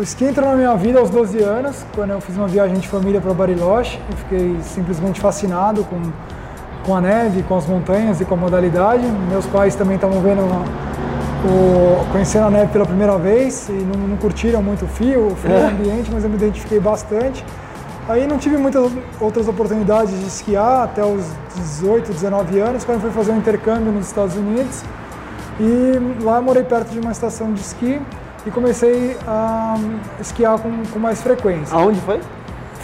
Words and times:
O 0.00 0.02
esqui 0.02 0.24
entrou 0.24 0.48
na 0.48 0.56
minha 0.56 0.74
vida 0.76 0.98
aos 0.98 1.10
12 1.10 1.42
anos, 1.42 1.84
quando 1.94 2.12
eu 2.12 2.22
fiz 2.22 2.34
uma 2.34 2.48
viagem 2.48 2.78
de 2.78 2.88
família 2.88 3.20
para 3.20 3.34
Bariloche. 3.34 4.00
Eu 4.10 4.16
fiquei 4.16 4.56
simplesmente 4.62 5.20
fascinado 5.20 5.84
com, 5.84 6.00
com 6.86 6.96
a 6.96 7.02
neve, 7.02 7.42
com 7.42 7.54
as 7.54 7.66
montanhas 7.66 8.18
e 8.18 8.24
com 8.24 8.32
a 8.32 8.36
modalidade. 8.38 9.04
Meus 9.28 9.44
pais 9.44 9.74
também 9.74 9.96
estavam 9.96 10.18
vendo 10.22 10.40
uma, 10.40 10.64
o, 11.44 12.10
conhecendo 12.12 12.46
a 12.46 12.50
neve 12.50 12.72
pela 12.72 12.86
primeira 12.86 13.18
vez 13.18 13.68
e 13.68 13.72
não, 13.72 14.08
não 14.08 14.16
curtiram 14.16 14.62
muito 14.62 14.86
o 14.86 14.88
fio, 14.88 15.32
o 15.32 15.36
frio 15.36 15.54
é. 15.54 15.66
ambiente, 15.66 16.10
mas 16.10 16.24
eu 16.24 16.30
me 16.30 16.36
identifiquei 16.36 16.80
bastante. 16.80 17.44
Aí 18.08 18.26
não 18.26 18.38
tive 18.38 18.56
muitas 18.56 18.90
outras 19.20 19.48
oportunidades 19.48 20.18
de 20.18 20.26
esquiar 20.28 20.84
até 20.84 21.04
os 21.04 21.26
18, 21.56 22.10
19 22.10 22.58
anos, 22.58 22.84
quando 22.84 23.02
fui 23.02 23.10
fazer 23.10 23.32
um 23.32 23.36
intercâmbio 23.36 23.92
nos 23.92 24.06
Estados 24.06 24.34
Unidos. 24.34 24.82
E 25.60 26.22
lá 26.24 26.40
morei 26.40 26.62
perto 26.62 26.88
de 26.88 27.00
uma 27.00 27.12
estação 27.12 27.52
de 27.52 27.60
esqui 27.60 28.00
e 28.46 28.50
comecei 28.50 29.16
a 29.26 29.76
esquiar 30.20 30.58
com, 30.58 30.70
com 30.92 30.98
mais 30.98 31.22
frequência. 31.22 31.76
Aonde 31.76 32.00
foi? 32.00 32.20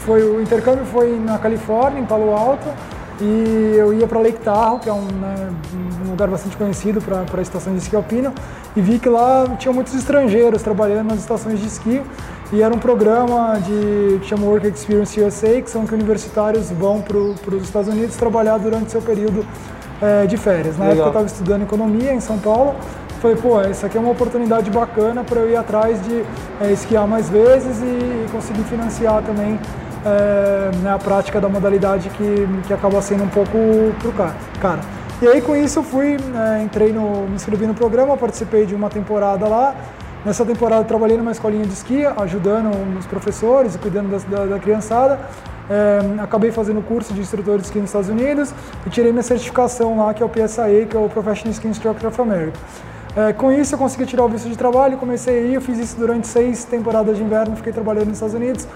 Foi 0.05 0.23
o 0.23 0.41
intercâmbio 0.41 0.85
foi 0.87 1.19
na 1.19 1.39
Califórnia, 1.39 2.01
em 2.01 2.05
Palo 2.05 2.33
Alto, 2.33 2.67
e 3.21 3.75
eu 3.77 3.95
ia 3.95 4.07
para 4.07 4.21
Lake 4.21 4.39
Tahoe, 4.41 4.79
que 4.81 4.89
é 4.89 4.93
um, 4.93 5.07
né, 5.07 5.51
um 6.05 6.11
lugar 6.11 6.29
bastante 6.29 6.57
conhecido 6.57 7.01
para 7.01 7.25
a 7.39 7.43
estação 7.43 7.73
de 7.73 7.79
esqui 7.79 7.97
alpino, 7.97 8.33
e 8.77 8.81
vi 8.81 8.99
que 8.99 9.09
lá 9.09 9.47
tinha 9.59 9.73
muitos 9.73 9.95
estrangeiros 9.95 10.63
trabalhando 10.63 11.09
nas 11.09 11.21
estações 11.21 11.59
de 11.59 11.67
esqui, 11.67 12.03
e 12.53 12.63
era 12.63 12.73
um 12.73 12.79
programa 12.79 13.59
de, 13.59 14.19
que 14.21 14.27
chama 14.27 14.47
Work 14.47 14.69
Experience 14.69 15.21
USA, 15.21 15.61
que 15.61 15.71
são 15.71 15.87
que 15.87 15.95
universitários 15.95 16.71
vão 16.71 17.01
para 17.01 17.17
os 17.19 17.63
Estados 17.63 17.89
Unidos 17.89 18.17
trabalhar 18.17 18.59
durante 18.59 18.91
seu 18.91 19.03
período 19.03 19.45
é, 20.01 20.27
de 20.27 20.37
férias. 20.37 20.77
Na 20.77 20.89
Legal. 20.89 21.07
época 21.07 21.07
eu 21.07 21.09
estava 21.09 21.27
estudando 21.27 21.63
economia 21.63 22.13
em 22.13 22.21
São 22.21 22.39
Paulo, 22.39 22.77
falei, 23.21 23.37
pô, 23.37 23.61
isso 23.63 23.85
aqui 23.85 23.97
é 23.97 24.01
uma 24.01 24.11
oportunidade 24.11 24.71
bacana 24.71 25.25
para 25.25 25.41
eu 25.41 25.51
ir 25.51 25.57
atrás 25.57 26.03
de 26.03 26.25
é, 26.61 26.73
esquiar 26.73 27.07
mais 27.07 27.29
vezes 27.29 27.81
e, 27.81 27.85
e 27.85 28.27
conseguir 28.31 28.65
financiar 28.65 29.23
também 29.23 29.59
é, 30.05 30.71
né, 30.83 30.93
a 30.93 30.99
prática 30.99 31.41
da 31.41 31.49
modalidade 31.49 32.09
que, 32.11 32.49
que 32.67 32.73
acaba 32.73 33.01
sendo 33.03 33.25
um 33.25 33.29
pouco 33.29 33.59
pro 34.01 34.13
cara. 34.13 34.81
E 35.21 35.27
aí 35.27 35.41
com 35.41 35.57
isso 35.57 35.79
eu 35.79 35.83
fui, 35.83 36.17
é, 36.17 36.63
entrei 36.63 36.93
no, 36.93 37.27
me 37.27 37.35
inscrevi 37.35 37.67
no 37.67 37.75
programa, 37.75 38.17
participei 38.17 38.67
de 38.67 38.75
uma 38.75 38.89
temporada 38.91 39.49
lá. 39.49 39.75
Nessa 40.25 40.45
temporada 40.45 40.85
trabalhei 40.85 41.17
numa 41.17 41.33
escolinha 41.33 41.65
de 41.65 41.73
esqui, 41.73 42.05
ajudando 42.05 42.71
os 42.99 43.07
professores 43.07 43.75
e 43.77 43.79
cuidando 43.79 44.11
da, 44.11 44.39
da, 44.39 44.47
da 44.47 44.59
criançada. 44.59 45.19
É, 45.69 45.99
acabei 46.21 46.53
fazendo 46.53 46.79
o 46.79 46.83
curso 46.83 47.13
de 47.13 47.21
instrutor 47.21 47.59
de 47.59 47.65
esqui 47.65 47.81
nos 47.81 47.89
Estados 47.91 48.09
Unidos 48.09 48.53
e 48.87 48.91
tirei 48.91 49.11
minha 49.11 49.23
certificação 49.23 49.99
lá, 49.99 50.15
que 50.15 50.23
é 50.23 50.27
o 50.27 50.29
PSA, 50.29 50.65
que 50.89 50.97
é 50.97 51.01
o 51.01 51.09
Professional 51.09 51.53
Ski 51.53 51.69
Instructor 51.69 52.09
of 52.09 52.21
America. 52.21 52.59
É, 53.17 53.33
com 53.33 53.51
isso 53.51 53.75
eu 53.75 53.79
consegui 53.79 54.05
tirar 54.05 54.25
o 54.27 54.29
visto 54.29 54.47
de 54.47 54.57
trabalho, 54.57 54.99
comecei 54.99 55.39
a 55.39 55.41
ir, 55.41 55.55
eu 55.55 55.61
fiz 55.63 55.79
isso 55.79 55.97
durante 55.97 56.27
seis 56.27 56.67
temporadas 56.67 57.17
de 57.17 57.23
inverno, 57.23 57.57
fiquei 57.57 57.73
trabalhando 57.73 58.09
nos 58.09 58.19
Estados 58.19 58.35
Unidos. 58.35 58.69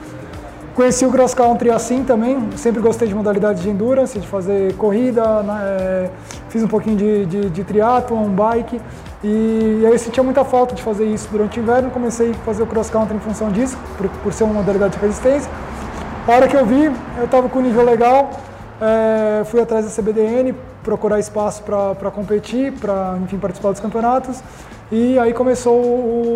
Conheci 0.75 1.05
o 1.05 1.11
cross 1.11 1.35
country 1.35 1.71
assim 1.71 2.05
também, 2.05 2.49
sempre 2.57 2.81
gostei 2.81 3.07
de 3.07 3.15
modalidades 3.15 3.63
de 3.63 3.69
endurance, 3.69 4.19
de 4.19 4.27
fazer 4.27 4.75
corrida, 4.77 5.43
né, 5.43 5.61
é, 5.63 6.11
fiz 6.49 6.63
um 6.63 6.69
pouquinho 6.69 6.97
de, 6.97 7.27
de, 7.27 7.51
de 7.51 7.65
triatlon, 7.65 8.31
bike, 8.31 8.81
e, 9.23 9.81
e 9.83 9.87
aí 9.87 9.93
eu 9.93 9.99
sentia 9.99 10.23
muita 10.23 10.43
falta 10.43 10.75
de 10.75 10.83
fazer 10.83 11.05
isso 11.05 11.29
durante 11.31 11.61
o 11.61 11.63
inverno, 11.63 11.91
comecei 11.91 12.31
a 12.31 12.35
fazer 12.35 12.63
o 12.63 12.67
cross 12.67 12.89
country 12.89 13.17
em 13.17 13.21
função 13.21 13.51
disso, 13.51 13.77
por, 13.99 14.09
por 14.09 14.33
ser 14.33 14.45
uma 14.45 14.55
modalidade 14.55 14.95
de 14.95 15.01
resistência. 15.01 15.51
A 16.27 16.33
hora 16.33 16.49
que 16.49 16.57
eu 16.57 16.65
vi, 16.65 16.91
eu 17.19 17.25
estava 17.27 17.47
com 17.47 17.59
um 17.59 17.63
nível 17.63 17.85
legal, 17.85 18.31
é, 18.81 19.45
fui 19.45 19.61
atrás 19.61 19.85
da 19.85 19.91
CBDN, 19.91 20.55
procurar 20.83 21.19
espaço 21.19 21.63
para 21.63 22.11
competir, 22.11 22.73
para 22.73 23.19
enfim 23.23 23.39
participar 23.39 23.73
dos 23.73 23.81
campeonatos. 23.81 24.43
E 24.91 25.19
aí 25.19 25.33
começou 25.33 25.79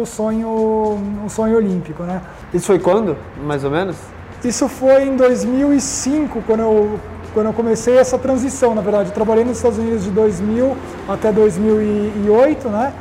o 0.00 0.06
sonho, 0.06 0.48
o 0.48 1.28
sonho 1.28 1.56
olímpico, 1.56 2.04
né? 2.04 2.22
Isso 2.52 2.66
foi 2.66 2.78
quando, 2.78 3.16
mais 3.42 3.64
ou 3.64 3.70
menos? 3.70 3.96
Isso 4.44 4.68
foi 4.68 5.04
em 5.04 5.16
2005, 5.16 6.42
quando 6.46 6.60
eu, 6.60 7.00
quando 7.32 7.46
eu 7.46 7.52
comecei 7.52 7.96
essa 7.96 8.16
transição, 8.18 8.74
na 8.74 8.80
verdade. 8.80 9.08
Eu 9.08 9.14
trabalhei 9.14 9.42
nos 9.42 9.56
Estados 9.56 9.78
Unidos 9.78 10.04
de 10.04 10.10
2000 10.10 10.76
até 11.08 11.32
2008, 11.32 12.68
né? 12.68 12.92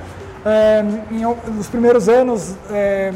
É, 0.45 0.83
em, 1.11 1.21
nos 1.55 1.67
primeiros 1.67 2.09
anos 2.09 2.55
é, 2.71 3.13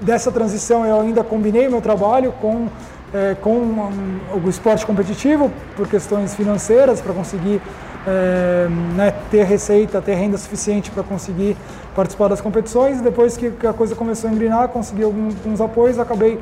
dessa 0.00 0.30
transição 0.30 0.86
eu 0.86 1.00
ainda 1.00 1.24
combinei 1.24 1.68
meu 1.68 1.80
trabalho 1.80 2.32
com 2.40 2.68
é, 3.12 3.36
com 3.40 3.50
um, 3.50 4.20
o 4.44 4.48
esporte 4.48 4.84
competitivo 4.84 5.50
por 5.76 5.88
questões 5.88 6.34
financeiras 6.34 7.00
para 7.00 7.12
conseguir 7.12 7.60
é, 8.06 8.68
né, 8.96 9.14
ter 9.30 9.44
receita, 9.44 10.00
ter 10.00 10.14
renda 10.14 10.36
suficiente 10.38 10.90
para 10.90 11.02
conseguir 11.02 11.56
participar 11.94 12.28
das 12.28 12.40
competições. 12.40 13.00
Depois 13.00 13.36
que, 13.36 13.50
que, 13.50 13.66
a 13.66 13.72
coisa 13.72 13.94
começou 13.94 14.30
a 14.30 14.32
engrenar, 14.32 14.68
consegui 14.68 15.02
alguns 15.02 15.60
apoios, 15.60 15.98
acabei 15.98 16.38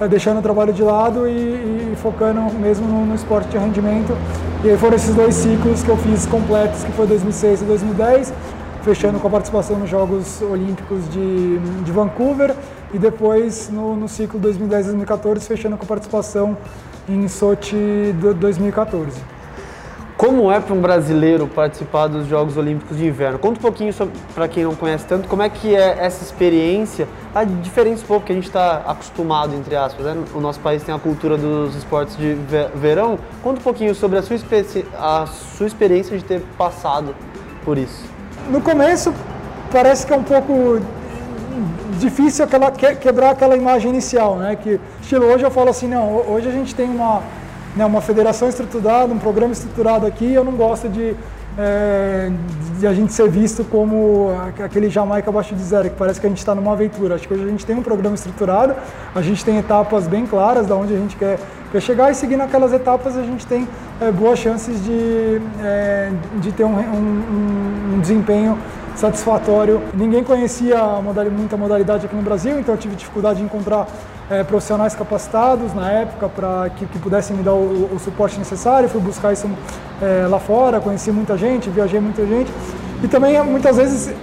é, 0.00 0.08
deixando 0.08 0.38
o 0.38 0.42
trabalho 0.42 0.72
de 0.72 0.82
lado 0.82 1.28
e, 1.28 1.92
e 1.92 1.96
focando 1.96 2.40
mesmo 2.54 2.86
no, 2.86 3.06
no, 3.06 3.14
esporte 3.14 3.48
de 3.48 3.58
rendimento. 3.58 4.16
E 4.64 4.70
aí 4.70 4.76
foram 4.76 4.96
esses 4.96 5.14
dois 5.14 5.34
ciclos 5.34 5.82
que 5.82 5.88
eu 5.88 5.96
fiz 5.96 6.26
completos, 6.26 6.84
que 6.84 6.92
foi 6.92 7.06
2006 7.06 7.62
e 7.62 7.64
2010 7.64 8.32
fechando 8.82 9.18
com 9.18 9.28
a 9.28 9.30
participação 9.30 9.78
nos 9.78 9.90
Jogos 9.90 10.40
Olímpicos 10.40 11.08
de, 11.10 11.58
de 11.58 11.92
Vancouver 11.92 12.54
e 12.92 12.98
depois 12.98 13.68
no, 13.70 13.96
no 13.96 14.08
ciclo 14.08 14.40
2010-2014 14.40 15.40
fechando 15.40 15.76
com 15.76 15.84
a 15.84 15.86
participação 15.86 16.56
em 17.08 17.26
Sochi 17.28 18.14
2014. 18.18 19.20
Como 20.16 20.52
é 20.52 20.60
para 20.60 20.74
um 20.74 20.82
brasileiro 20.82 21.46
participar 21.46 22.06
dos 22.06 22.26
Jogos 22.26 22.58
Olímpicos 22.58 22.98
de 22.98 23.06
Inverno? 23.06 23.38
Conta 23.38 23.58
um 23.58 23.62
pouquinho 23.62 23.92
para 24.34 24.46
quem 24.46 24.64
não 24.64 24.74
conhece 24.74 25.06
tanto, 25.06 25.26
como 25.26 25.40
é 25.40 25.48
que 25.48 25.74
é 25.74 25.96
essa 25.98 26.22
experiência, 26.22 27.08
a 27.34 27.42
diferença 27.42 28.04
um 28.04 28.06
pouco 28.06 28.26
que 28.26 28.32
a 28.32 28.34
gente 28.34 28.46
está 28.46 28.82
acostumado, 28.86 29.54
entre 29.54 29.74
aspas, 29.74 30.04
né? 30.04 30.22
O 30.34 30.40
nosso 30.40 30.60
país 30.60 30.82
tem 30.82 30.94
a 30.94 30.98
cultura 30.98 31.38
dos 31.38 31.74
esportes 31.74 32.18
de 32.18 32.36
verão. 32.74 33.18
Conta 33.42 33.60
um 33.60 33.62
pouquinho 33.62 33.94
sobre 33.94 34.18
a 34.18 34.22
sua, 34.22 34.36
a 34.98 35.26
sua 35.26 35.66
experiência 35.66 36.18
de 36.18 36.22
ter 36.22 36.42
passado 36.58 37.14
por 37.64 37.78
isso 37.78 38.20
no 38.50 38.60
começo 38.60 39.12
parece 39.70 40.06
que 40.06 40.12
é 40.12 40.16
um 40.16 40.22
pouco 40.22 40.80
difícil 41.98 42.44
aquela, 42.44 42.70
quebrar 42.70 43.30
aquela 43.30 43.56
imagem 43.56 43.90
inicial, 43.90 44.36
né? 44.36 44.56
Que 44.56 44.80
estilo 45.00 45.26
hoje 45.26 45.44
eu 45.44 45.50
falo 45.50 45.70
assim, 45.70 45.88
não, 45.88 46.16
hoje 46.28 46.48
a 46.48 46.52
gente 46.52 46.74
tem 46.74 46.88
uma, 46.88 47.22
né, 47.76 47.84
uma 47.84 48.00
federação 48.00 48.48
estruturada, 48.48 49.12
um 49.12 49.18
programa 49.18 49.52
estruturado 49.52 50.06
aqui, 50.06 50.32
eu 50.32 50.44
não 50.44 50.52
gosto 50.52 50.88
de, 50.88 51.14
é, 51.58 52.30
de 52.78 52.86
a 52.86 52.92
gente 52.94 53.12
ser 53.12 53.28
visto 53.28 53.64
como 53.64 54.30
aquele 54.62 54.88
Jamaica 54.88 55.30
abaixo 55.30 55.54
de 55.54 55.62
zero, 55.62 55.90
que 55.90 55.96
parece 55.96 56.20
que 56.20 56.26
a 56.26 56.28
gente 56.28 56.38
está 56.38 56.54
numa 56.54 56.72
aventura. 56.72 57.14
Acho 57.14 57.28
que 57.28 57.34
hoje 57.34 57.44
a 57.44 57.48
gente 57.48 57.66
tem 57.66 57.76
um 57.76 57.82
programa 57.82 58.14
estruturado, 58.14 58.74
a 59.14 59.22
gente 59.22 59.44
tem 59.44 59.58
etapas 59.58 60.06
bem 60.06 60.26
claras 60.26 60.66
de 60.66 60.72
onde 60.72 60.94
a 60.94 60.96
gente 60.96 61.16
quer, 61.16 61.38
quer 61.70 61.80
chegar 61.80 62.10
e 62.10 62.14
seguindo 62.14 62.42
aquelas 62.42 62.72
etapas 62.72 63.16
a 63.16 63.22
gente 63.22 63.46
tem 63.46 63.68
é, 64.00 64.10
boas 64.10 64.38
chances 64.38 64.82
de, 64.84 65.40
é, 65.62 66.10
de 66.36 66.52
ter 66.52 66.64
um, 66.64 66.74
um, 66.74 67.94
um, 67.94 68.00
desempenho 68.00 68.58
satisfatório. 68.96 69.80
Ninguém 69.94 70.22
conhecia 70.22 70.78
muita 71.30 71.56
modalidade 71.56 72.06
aqui 72.06 72.14
no 72.14 72.22
Brasil, 72.22 72.58
então 72.58 72.74
eu 72.74 72.78
tive 72.78 72.94
dificuldade 72.96 73.38
de 73.38 73.44
encontrar 73.44 73.86
é, 74.30 74.44
profissionais 74.44 74.94
capacitados 74.94 75.74
na 75.74 75.90
época 75.90 76.28
para 76.28 76.70
que, 76.70 76.86
que, 76.86 76.98
pudessem 76.98 77.36
me 77.36 77.42
dar 77.42 77.54
o, 77.54 77.90
o, 77.94 77.98
suporte 77.98 78.38
necessário. 78.38 78.88
Fui 78.88 79.00
buscar 79.00 79.32
isso 79.32 79.50
é, 80.00 80.26
lá 80.28 80.38
fora, 80.38 80.80
conheci 80.80 81.10
muita 81.10 81.36
gente, 81.36 81.68
viajei 81.68 82.00
muita 82.00 82.24
gente. 82.24 82.50
E 83.02 83.08
também, 83.08 83.42
muitas 83.42 83.76
vezes, 83.76 84.14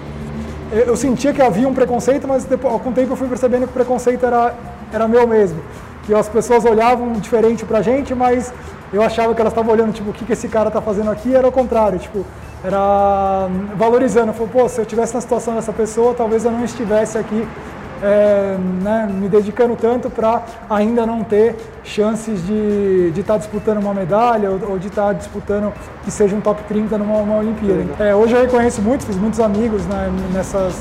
eu 0.71 0.95
sentia 0.95 1.33
que 1.33 1.41
havia 1.41 1.67
um 1.67 1.73
preconceito, 1.73 2.27
mas 2.27 2.45
depois, 2.45 2.81
com 2.81 2.89
o 2.89 2.93
tempo 2.93 3.13
eu 3.13 3.17
fui 3.17 3.27
percebendo 3.27 3.63
que 3.63 3.71
o 3.71 3.73
preconceito 3.73 4.25
era, 4.25 4.53
era 4.93 5.07
meu 5.07 5.27
mesmo. 5.27 5.59
Que 6.05 6.13
as 6.13 6.29
pessoas 6.29 6.63
olhavam 6.63 7.13
diferente 7.13 7.65
para 7.65 7.79
a 7.79 7.81
gente, 7.81 8.15
mas 8.15 8.53
eu 8.93 9.01
achava 9.01 9.35
que 9.35 9.41
elas 9.41 9.51
estavam 9.51 9.73
olhando, 9.73 9.91
tipo, 9.91 10.09
o 10.09 10.13
que, 10.13 10.23
que 10.23 10.33
esse 10.33 10.47
cara 10.47 10.69
está 10.69 10.81
fazendo 10.81 11.11
aqui, 11.11 11.35
era 11.35 11.45
o 11.45 11.51
contrário, 11.51 11.99
tipo, 11.99 12.25
era 12.67 13.47
valorizando. 13.75 14.27
Eu 14.27 14.33
falei, 14.33 14.51
pô, 14.51 14.69
se 14.69 14.79
eu 14.79 14.85
tivesse 14.85 15.13
na 15.13 15.21
situação 15.21 15.55
dessa 15.55 15.71
pessoa, 15.71 16.13
talvez 16.13 16.43
eu 16.43 16.51
não 16.51 16.63
estivesse 16.63 17.17
aqui 17.17 17.47
é, 18.03 18.57
né, 18.83 19.09
me 19.11 19.27
dedicando 19.27 19.75
tanto 19.75 20.09
para 20.09 20.43
ainda 20.69 21.05
não 21.05 21.23
ter 21.23 21.55
chances 21.83 22.45
de 22.45 23.11
estar 23.15 23.33
tá 23.33 23.37
disputando 23.39 23.79
uma 23.79 23.93
medalha 23.93 24.51
ou, 24.51 24.71
ou 24.71 24.79
de 24.79 24.87
estar 24.87 25.07
tá 25.07 25.13
disputando 25.13 25.73
que 26.03 26.11
seja 26.11 26.35
um 26.35 26.41
top 26.41 26.61
30 26.67 26.97
numa 26.97 27.37
Olimpíada. 27.37 27.85
É, 27.99 28.13
hoje 28.13 28.33
eu 28.33 28.41
reconheço 28.41 28.81
muito, 28.81 29.05
fiz 29.05 29.15
muitos 29.15 29.39
amigos 29.39 29.85
né, 29.87 30.11
nessas, 30.31 30.75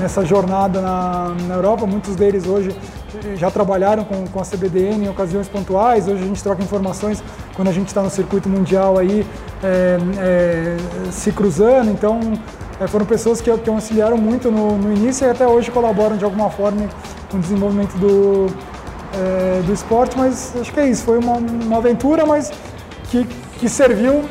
nessa 0.00 0.24
jornada 0.24 0.80
na, 0.80 1.34
na 1.46 1.54
Europa, 1.54 1.86
muitos 1.86 2.16
deles 2.16 2.46
hoje 2.46 2.74
já 3.36 3.50
trabalharam 3.50 4.04
com, 4.04 4.26
com 4.26 4.40
a 4.40 4.44
CBDN 4.44 5.06
em 5.06 5.08
ocasiões 5.08 5.48
pontuais, 5.48 6.08
hoje 6.08 6.22
a 6.22 6.26
gente 6.26 6.42
troca 6.42 6.62
informações 6.62 7.22
quando 7.54 7.68
a 7.68 7.72
gente 7.72 7.88
está 7.88 8.02
no 8.02 8.10
circuito 8.10 8.48
mundial 8.48 8.98
aí 8.98 9.24
é, 9.62 9.98
é, 10.18 10.76
se 11.10 11.32
cruzando, 11.32 11.90
então 11.90 12.20
é, 12.80 12.86
foram 12.86 13.04
pessoas 13.04 13.40
que, 13.40 13.56
que 13.58 13.70
auxiliaram 13.70 14.16
muito 14.16 14.50
no, 14.50 14.78
no, 14.78 14.92
início 14.92 15.26
e 15.26 15.30
até 15.30 15.46
hoje 15.46 15.70
colaboram 15.70 16.16
de 16.16 16.24
alguma 16.24 16.50
forma 16.50 16.88
com 17.30 17.36
o 17.36 17.40
desenvolvimento 17.40 17.96
do, 17.98 18.46
é, 19.14 19.62
do 19.62 19.72
esporte, 19.72 20.16
mas 20.16 20.54
acho 20.60 20.72
que 20.72 20.80
é 20.80 20.88
isso, 20.88 21.04
foi 21.04 21.18
uma, 21.18 21.36
uma 21.36 21.78
aventura, 21.78 22.24
mas 22.24 22.52
que, 23.10 23.24
que 23.58 23.68
serviu 23.68 24.24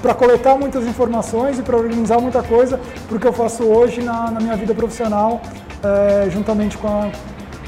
para 0.00 0.14
coletar 0.14 0.56
muitas 0.56 0.84
informações 0.84 1.60
e 1.60 1.62
para 1.62 1.76
organizar 1.76 2.20
muita 2.20 2.42
coisa 2.42 2.80
para 3.08 3.18
que 3.18 3.26
eu 3.26 3.32
faço 3.32 3.62
hoje 3.62 4.02
na, 4.02 4.32
na 4.32 4.40
minha 4.40 4.56
vida 4.56 4.74
profissional, 4.74 5.40
é, 5.80 6.28
juntamente 6.28 6.76
com 6.76 6.88
a, 6.88 7.08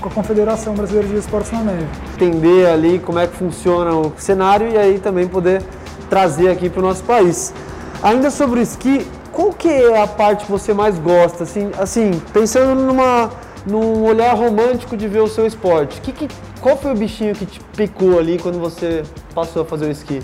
com 0.01 0.09
a 0.09 0.11
Confederação 0.11 0.75
Brasileira 0.75 1.09
de 1.09 1.17
Esportes 1.17 1.53
na 1.53 1.61
Neve. 1.61 1.87
Entender 2.15 2.67
ali 2.67 2.99
como 2.99 3.21
é 3.21 3.29
que 3.29 3.37
funciona 3.37 3.95
o 3.95 4.13
cenário 4.17 4.69
e 4.69 4.77
aí 4.77 4.99
também 4.99 5.29
poder 5.29 5.63
trazer 6.15 6.49
aqui 6.49 6.71
para 6.71 6.79
o 6.79 6.83
nosso 6.85 7.03
país. 7.03 7.53
Ainda 8.01 8.31
sobre 8.31 8.61
o 8.61 8.63
esqui, 8.63 9.05
qual 9.33 9.53
que 9.53 9.67
é 9.67 10.01
a 10.01 10.07
parte 10.07 10.45
que 10.45 10.53
você 10.53 10.73
mais 10.73 10.97
gosta? 10.97 11.43
Assim, 11.43 11.73
assim 11.77 12.23
pensando 12.33 12.81
numa, 12.81 13.31
num 13.67 14.05
olhar 14.05 14.33
romântico 14.33 14.97
de 14.97 15.09
ver 15.09 15.19
o 15.19 15.27
seu 15.27 15.45
esporte, 15.45 16.01
que, 16.01 16.13
que, 16.13 16.29
qual 16.61 16.77
foi 16.77 16.93
o 16.93 16.95
bichinho 16.95 17.35
que 17.35 17.45
te 17.45 17.59
picou 17.77 18.17
ali 18.17 18.39
quando 18.39 18.61
você 18.61 19.03
passou 19.35 19.63
a 19.63 19.65
fazer 19.65 19.87
o 19.87 19.91
esqui? 19.91 20.23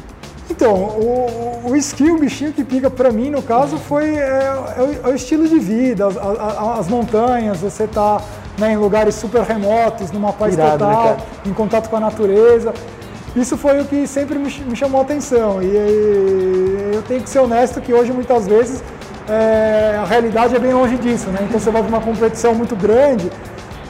Então, 0.48 0.74
o, 0.74 1.70
o 1.70 1.76
esqui, 1.76 2.08
o 2.08 2.18
bichinho 2.20 2.52
que 2.52 2.62
pica 2.62 2.88
para 2.88 3.10
mim, 3.10 3.28
no 3.28 3.42
caso, 3.42 3.76
foi 3.76 4.14
é, 4.14 4.20
é, 4.76 5.08
o, 5.08 5.10
é 5.10 5.14
estilo 5.16 5.48
de 5.48 5.58
vida, 5.58 6.06
as, 6.06 6.16
as, 6.16 6.78
as 6.78 6.88
montanhas, 6.88 7.58
você 7.58 7.88
tá 7.88 8.20
né, 8.58 8.74
em 8.74 8.76
lugares 8.76 9.16
super 9.16 9.42
remotos, 9.42 10.12
numa 10.12 10.32
paz 10.32 10.54
Irado, 10.54 10.86
né, 10.86 10.94
total, 10.94 11.16
né, 11.16 11.16
em 11.46 11.52
contato 11.52 11.90
com 11.90 11.96
a 11.96 12.00
natureza. 12.00 12.72
Isso 13.36 13.56
foi 13.56 13.80
o 13.80 13.84
que 13.84 14.06
sempre 14.06 14.38
me, 14.38 14.50
chamou 14.74 15.00
a 15.00 15.04
atenção. 15.04 15.62
E, 15.62 16.94
eu 16.94 17.02
tenho 17.02 17.22
que 17.22 17.30
ser 17.30 17.38
honesto 17.38 17.80
que 17.80 17.92
hoje, 17.92 18.12
muitas 18.12 18.46
vezes, 18.46 18.82
é, 19.28 19.96
a 20.00 20.04
realidade 20.04 20.54
é 20.54 20.58
bem 20.58 20.72
longe 20.72 20.96
disso. 20.96 21.28
Né? 21.30 21.40
Então 21.42 21.60
você 21.60 21.70
vai 21.70 21.82
para 21.82 21.88
uma 21.88 22.00
competição 22.00 22.54
muito 22.54 22.74
grande 22.74 23.30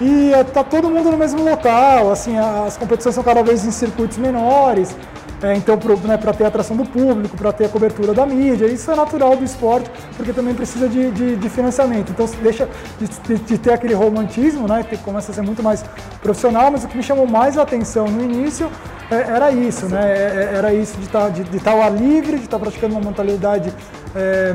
e 0.00 0.32
está 0.32 0.64
todo 0.64 0.88
mundo 0.88 1.10
no 1.10 1.16
mesmo 1.18 1.42
local, 1.44 2.10
assim, 2.10 2.38
as 2.38 2.76
competições 2.76 3.14
são 3.14 3.22
cada 3.22 3.42
vez 3.42 3.66
em 3.66 3.70
circuitos 3.70 4.16
menores, 4.16 4.96
é, 5.42 5.54
então, 5.54 5.78
para 5.78 5.96
né, 5.96 6.16
ter 6.16 6.44
a 6.44 6.48
atração 6.48 6.76
do 6.76 6.84
público, 6.84 7.36
para 7.36 7.50
ter 7.52 7.64
a 7.64 7.68
cobertura 7.68 8.12
da 8.12 8.26
mídia, 8.26 8.66
isso 8.66 8.90
é 8.90 8.94
natural 8.94 9.36
do 9.36 9.44
esporte, 9.44 9.90
porque 10.16 10.32
também 10.32 10.54
precisa 10.54 10.88
de, 10.88 11.10
de, 11.10 11.36
de 11.36 11.48
financiamento. 11.48 12.10
Então, 12.10 12.26
deixa 12.42 12.68
de, 13.00 13.38
de, 13.38 13.58
ter 13.58 13.72
aquele 13.72 13.94
romantismo, 13.94 14.68
né, 14.68 14.84
que 14.86 14.98
começa 14.98 15.32
a 15.32 15.34
ser 15.34 15.42
muito 15.42 15.62
mais 15.62 15.82
profissional, 16.22 16.70
mas 16.70 16.84
o 16.84 16.88
que 16.88 16.96
me 16.96 17.02
chamou 17.02 17.26
mais 17.26 17.56
a 17.56 17.62
atenção 17.62 18.06
no 18.06 18.22
início 18.22 18.70
é, 19.10 19.14
era 19.14 19.50
isso, 19.50 19.86
né, 19.86 20.00
é, 20.02 20.50
é, 20.52 20.56
era 20.56 20.74
isso 20.74 20.98
de 20.98 21.06
estar 21.06 21.22
tá, 21.22 21.28
de, 21.30 21.42
de 21.44 21.58
tá 21.58 21.70
ao 21.70 21.82
ar 21.82 21.92
livre, 21.92 22.36
de 22.36 22.44
estar 22.44 22.58
tá 22.58 22.62
praticando 22.62 22.94
uma 22.94 23.00
mentalidade 23.00 23.72
é, 24.14 24.54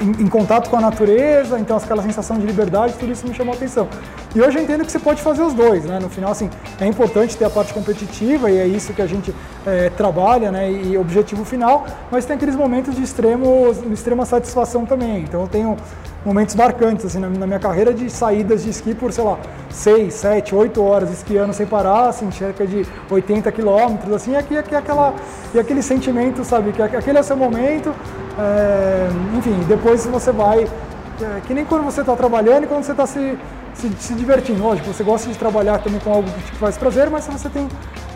em, 0.00 0.24
em, 0.24 0.26
contato 0.26 0.68
com 0.70 0.76
a 0.76 0.80
natureza, 0.80 1.58
então 1.58 1.76
aquela 1.76 2.02
sensação 2.02 2.38
de 2.38 2.46
liberdade, 2.46 2.94
tudo 2.98 3.12
isso 3.12 3.26
me 3.26 3.34
chamou 3.34 3.54
a 3.54 3.56
atenção. 3.56 3.88
E 4.34 4.40
hoje 4.40 4.58
eu 4.58 4.62
entendo 4.62 4.84
que 4.84 4.92
você 4.92 4.98
pode 4.98 5.22
fazer 5.22 5.42
os 5.42 5.54
dois, 5.54 5.84
né? 5.84 5.98
No 5.98 6.08
final, 6.08 6.30
assim, 6.30 6.50
é 6.80 6.86
importante 6.86 7.36
ter 7.36 7.44
a 7.44 7.50
parte 7.50 7.72
competitiva 7.72 8.50
e 8.50 8.58
é 8.58 8.66
isso 8.66 8.92
que 8.92 9.02
a 9.02 9.06
gente 9.06 9.34
é, 9.66 9.90
trabalha, 9.90 10.50
né? 10.50 10.70
E 10.70 10.96
objetivo 10.96 11.44
final, 11.44 11.86
mas 12.10 12.24
tem 12.24 12.36
aqueles 12.36 12.56
momentos 12.56 12.94
de 12.94 13.02
extremo, 13.02 13.74
extrema 13.90 14.24
satisfação 14.26 14.84
também. 14.84 15.20
Então 15.20 15.42
eu 15.42 15.48
tenho 15.48 15.76
momentos 16.24 16.54
marcantes 16.54 17.06
assim 17.06 17.18
na, 17.18 17.28
minha 17.28 17.58
carreira 17.58 17.94
de 17.94 18.10
saídas 18.10 18.64
de 18.64 18.70
esqui 18.70 18.94
por, 18.94 19.12
sei 19.12 19.24
lá, 19.24 19.38
6, 19.70 20.12
7, 20.12 20.54
8 20.54 20.82
horas 20.82 21.10
esquiando 21.10 21.52
sem 21.52 21.66
parar, 21.66 22.08
assim, 22.08 22.30
cerca 22.30 22.66
de 22.66 22.86
80 23.10 23.50
quilômetros, 23.52 24.12
assim, 24.12 24.32
e, 24.32 24.36
aqui, 24.36 24.56
aqui, 24.56 24.74
aquela, 24.74 25.14
e 25.54 25.58
aquele 25.58 25.82
sentimento, 25.82 26.44
sabe, 26.44 26.72
que 26.72 26.82
aquele 26.82 27.18
é 27.18 27.20
o 27.20 27.24
seu 27.24 27.36
momento, 27.36 27.94
é, 28.38 29.08
enfim, 29.36 29.58
depois 29.66 30.06
você 30.06 30.30
vai, 30.30 30.60
é, 30.62 31.40
que 31.46 31.52
nem 31.52 31.64
quando 31.64 31.84
você 31.84 32.00
está 32.00 32.14
trabalhando 32.14 32.64
e 32.64 32.66
quando 32.66 32.84
você 32.84 32.92
está 32.92 33.06
se, 33.06 33.36
se, 33.74 33.90
se, 33.98 34.14
divertindo, 34.14 34.62
lógico, 34.62 34.92
você 34.92 35.02
gosta 35.02 35.28
de 35.28 35.36
trabalhar 35.36 35.78
também 35.78 36.00
com 36.00 36.12
algo 36.12 36.30
que 36.30 36.52
te 36.52 36.58
faz 36.58 36.76
prazer, 36.76 37.10
mas 37.10 37.26
você 37.26 37.48
tem, 37.48 37.68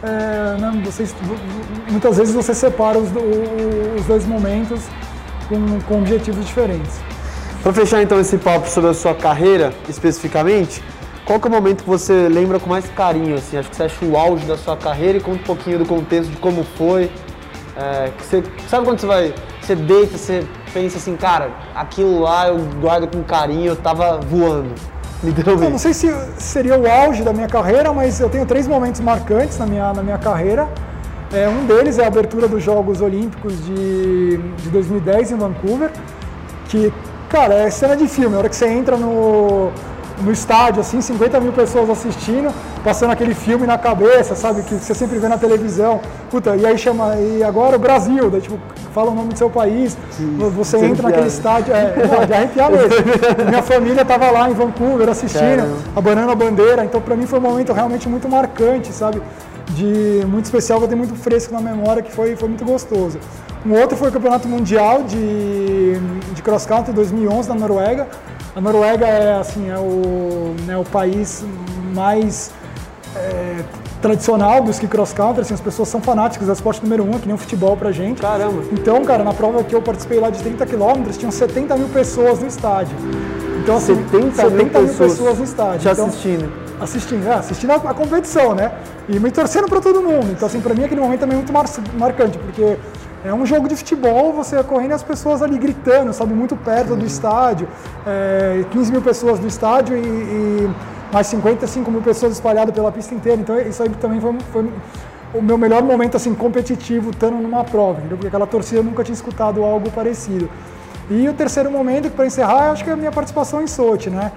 é, 0.02 0.60
né, 0.60 0.82
você, 0.84 1.06
muitas 1.90 2.16
vezes 2.16 2.34
você 2.34 2.54
separa 2.54 2.98
os, 2.98 3.08
os 3.98 4.06
dois 4.06 4.24
momentos 4.24 4.80
com, 5.48 5.80
com 5.80 5.98
objetivos 5.98 6.46
diferentes. 6.46 7.00
Para 7.62 7.72
fechar 7.72 8.02
então 8.02 8.20
esse 8.20 8.38
papo 8.38 8.68
sobre 8.68 8.90
a 8.90 8.94
sua 8.94 9.14
carreira 9.14 9.72
especificamente, 9.88 10.82
qual 11.24 11.38
que 11.38 11.46
é 11.46 11.50
o 11.50 11.52
momento 11.52 11.84
que 11.84 11.88
você 11.88 12.28
lembra 12.28 12.58
com 12.58 12.68
mais 12.68 12.88
carinho? 12.88 13.36
Assim? 13.36 13.56
Acho 13.56 13.70
que 13.70 13.76
você 13.76 13.84
acha 13.84 14.04
o 14.04 14.16
auge 14.16 14.44
da 14.44 14.56
sua 14.56 14.76
carreira 14.76 15.18
e 15.18 15.20
conta 15.20 15.40
um 15.40 15.44
pouquinho 15.44 15.78
do 15.78 15.86
contexto 15.86 16.30
de 16.30 16.36
como 16.38 16.64
foi. 16.76 17.10
É, 17.76 18.10
você, 18.18 18.42
sabe 18.68 18.84
quando 18.84 18.98
você 18.98 19.06
vai, 19.06 19.34
você 19.60 19.74
deita, 19.74 20.18
você 20.18 20.46
pensa 20.72 20.98
assim, 20.98 21.16
cara, 21.16 21.50
aquilo 21.74 22.20
lá 22.20 22.48
eu 22.48 22.58
guardo 22.80 23.06
com 23.08 23.22
carinho, 23.22 23.68
eu 23.68 23.76
tava 23.76 24.18
voando. 24.18 24.74
Literalmente. 25.22 25.64
Eu 25.64 25.70
não 25.70 25.78
sei 25.78 25.94
se 25.94 26.12
seria 26.38 26.76
o 26.76 26.90
auge 26.90 27.22
da 27.22 27.32
minha 27.32 27.48
carreira, 27.48 27.92
mas 27.92 28.18
eu 28.20 28.28
tenho 28.28 28.44
três 28.44 28.66
momentos 28.66 29.00
marcantes 29.00 29.58
na 29.58 29.66
minha, 29.66 29.92
na 29.92 30.02
minha 30.02 30.18
carreira. 30.18 30.68
É, 31.32 31.48
um 31.48 31.64
deles 31.64 31.98
é 31.98 32.04
a 32.04 32.08
abertura 32.08 32.46
dos 32.48 32.62
Jogos 32.62 33.00
Olímpicos 33.00 33.64
de, 33.64 34.36
de 34.36 34.68
2010 34.70 35.32
em 35.32 35.36
Vancouver, 35.36 35.90
que 36.68 36.92
Cara, 37.32 37.54
é 37.54 37.70
cena 37.70 37.96
de 37.96 38.06
filme. 38.06 38.36
A 38.36 38.40
hora 38.40 38.48
que 38.50 38.54
você 38.54 38.68
entra 38.68 38.94
no, 38.94 39.72
no 40.22 40.32
estádio, 40.32 40.80
assim, 40.80 41.00
50 41.00 41.40
mil 41.40 41.52
pessoas 41.52 41.90
assistindo, 41.90 42.52
passando 42.84 43.10
aquele 43.10 43.34
filme 43.34 43.66
na 43.66 43.76
cabeça, 43.76 44.34
sabe? 44.34 44.62
Que 44.62 44.74
você 44.74 44.94
sempre 44.94 45.18
vê 45.18 45.28
na 45.28 45.36
televisão. 45.36 46.00
Puta, 46.30 46.56
e 46.56 46.64
aí 46.64 46.78
chama, 46.78 47.16
e 47.16 47.42
agora 47.42 47.76
o 47.76 47.78
Brasil, 47.78 48.30
daí 48.30 48.40
tipo, 48.40 48.58
fala 48.92 49.10
o 49.10 49.14
nome 49.14 49.32
do 49.32 49.38
seu 49.38 49.50
país, 49.50 49.96
Sim, 50.10 50.36
você 50.54 50.76
entra 50.78 51.08
naquele 51.08 51.26
estádio, 51.26 51.74
é, 51.74 52.26
de 52.26 52.32
arrepiar 52.32 52.70
mesmo. 52.70 52.88
Minha 53.48 53.62
família 53.62 54.02
estava 54.02 54.30
lá 54.30 54.48
em 54.48 54.54
Vancouver 54.54 55.08
assistindo, 55.08 55.76
abanando 55.96 56.30
a 56.30 56.34
bandeira, 56.34 56.84
então 56.84 57.00
para 57.00 57.16
mim 57.16 57.26
foi 57.26 57.38
um 57.38 57.42
momento 57.42 57.72
realmente 57.72 58.08
muito 58.08 58.28
marcante, 58.28 58.92
sabe? 58.92 59.22
De 59.70 60.22
muito 60.26 60.44
especial, 60.44 60.80
eu 60.80 60.88
tenho 60.88 60.98
muito 60.98 61.14
fresco 61.14 61.52
na 61.52 61.60
memória, 61.60 62.02
que 62.02 62.12
foi, 62.12 62.36
foi 62.36 62.48
muito 62.48 62.64
gostoso. 62.64 63.18
Um 63.64 63.78
outro 63.80 63.96
foi 63.96 64.08
o 64.08 64.12
Campeonato 64.12 64.48
Mundial 64.48 65.04
de, 65.04 65.96
de 66.34 66.42
Cross 66.42 66.66
Country 66.66 66.92
2011 66.92 67.48
na 67.48 67.54
Noruega. 67.54 68.08
A 68.54 68.60
Noruega 68.60 69.06
é, 69.06 69.34
assim, 69.34 69.70
é 69.70 69.78
o, 69.78 70.54
né, 70.66 70.76
o 70.76 70.84
país 70.84 71.42
mais 71.94 72.50
é, 73.16 73.64
tradicional 74.02 74.62
do 74.62 74.70
ski 74.70 74.86
cross 74.86 75.12
country, 75.12 75.40
assim, 75.40 75.54
as 75.54 75.60
pessoas 75.60 75.88
são 75.88 76.02
fanáticas, 76.02 76.48
é 76.48 76.52
esporte 76.52 76.82
número 76.82 77.02
um, 77.02 77.18
que 77.18 77.26
nem 77.26 77.34
o 77.34 77.38
futebol 77.38 77.76
pra 77.76 77.92
gente. 77.92 78.20
Caramba! 78.20 78.62
Então, 78.72 79.02
cara, 79.04 79.24
na 79.24 79.32
prova 79.32 79.64
que 79.64 79.74
eu 79.74 79.80
participei 79.80 80.20
lá 80.20 80.28
de 80.28 80.42
30 80.42 80.66
quilômetros, 80.66 81.16
tinham 81.16 81.30
70 81.30 81.76
mil 81.76 81.88
pessoas 81.88 82.40
no 82.40 82.46
estádio. 82.46 82.94
Então, 83.62 83.76
assim, 83.76 83.94
70, 83.94 84.34
70 84.34 84.50
mil, 84.50 84.66
pessoas, 84.88 85.12
pessoas 85.12 85.38
no 85.38 85.44
estádio. 85.44 85.80
Já 85.80 85.92
então, 85.92 86.06
assistindo. 86.06 86.52
Assistindo, 86.80 87.28
é, 87.28 87.34
assistindo 87.34 87.70
a, 87.70 87.76
a, 87.76 87.94
competição, 87.94 88.54
né? 88.54 88.72
E 89.08 89.18
me 89.18 89.30
torcendo 89.30 89.68
para 89.68 89.80
todo 89.80 90.02
mundo. 90.02 90.32
Então, 90.32 90.46
assim, 90.46 90.60
pra 90.60 90.74
mim 90.74 90.84
aquele 90.84 91.00
momento 91.00 91.20
também 91.20 91.34
é 91.34 91.38
muito 91.38 91.52
mar 91.52 91.64
marcante, 91.96 92.36
porque 92.38 92.76
é 93.24 93.32
um 93.32 93.46
jogo 93.46 93.68
de 93.68 93.76
futebol, 93.76 94.32
você 94.32 94.62
correndo 94.64 94.90
e 94.90 94.94
as 94.94 95.02
pessoas 95.02 95.42
ali 95.42 95.56
gritando, 95.58 96.12
sabe, 96.12 96.34
muito 96.34 96.56
perto 96.56 96.96
do 96.96 97.06
estádio, 97.06 97.68
é, 98.06 98.64
15 98.70 98.90
mil 98.90 99.02
pessoas 99.02 99.38
no 99.38 99.46
estádio 99.46 99.96
e, 99.96 100.00
e, 100.00 100.70
mais 101.12 101.26
55 101.28 101.90
mil 101.90 102.00
pessoas 102.00 102.32
espalhadas 102.32 102.74
pela 102.74 102.90
pista 102.90 103.14
inteira. 103.14 103.40
Então 103.40 103.58
isso 103.60 103.82
aí 103.82 103.90
também 103.90 104.20
foi, 104.20 104.36
foi 104.52 104.70
o 105.34 105.40
meu 105.40 105.56
melhor 105.56 105.82
momento 105.82 106.16
assim 106.16 106.34
competitivo 106.34 107.10
estando 107.10 107.36
numa 107.36 107.64
prova, 107.64 107.98
entendeu? 107.98 108.16
porque 108.16 108.28
aquela 108.28 108.46
torcida 108.46 108.82
nunca 108.82 109.04
tinha 109.04 109.14
escutado 109.14 109.62
algo 109.62 109.90
parecido. 109.90 110.48
E 111.10 111.28
o 111.28 111.34
terceiro 111.34 111.70
momento, 111.70 112.10
para 112.10 112.26
encerrar, 112.26 112.70
acho 112.70 112.82
que 112.84 112.90
é 112.90 112.92
a 112.92 112.96
minha 112.96 113.12
participação 113.12 113.62
em 113.62 113.66
Sochi, 113.66 114.08
né? 114.08 114.32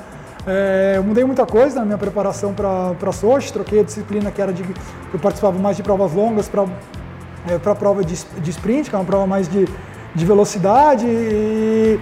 É, 0.47 0.93
eu 0.97 1.03
mudei 1.03 1.23
muita 1.23 1.45
coisa 1.45 1.79
na 1.79 1.85
minha 1.85 1.97
preparação 1.97 2.53
para 2.53 3.11
Sochi, 3.11 3.51
troquei 3.51 3.79
a 3.79 3.83
disciplina 3.83 4.29
que 4.29 4.41
era 4.41 4.53
de 4.53 4.63
eu 5.11 5.19
participava 5.19 5.57
mais 5.57 5.75
de 5.75 5.81
provas 5.81 6.13
longas 6.13 6.47
para 6.47 6.65
é, 7.47 7.57
para 7.57 7.71
a 7.71 7.75
prova 7.75 8.03
de, 8.03 8.15
de, 8.15 8.49
sprint, 8.49 8.89
que 8.89 8.95
é 8.95 8.99
uma 8.99 9.05
prova 9.05 9.27
mais 9.27 9.47
de, 9.47 9.67
de 10.13 10.25
velocidade. 10.25 11.05
E, 11.05 11.99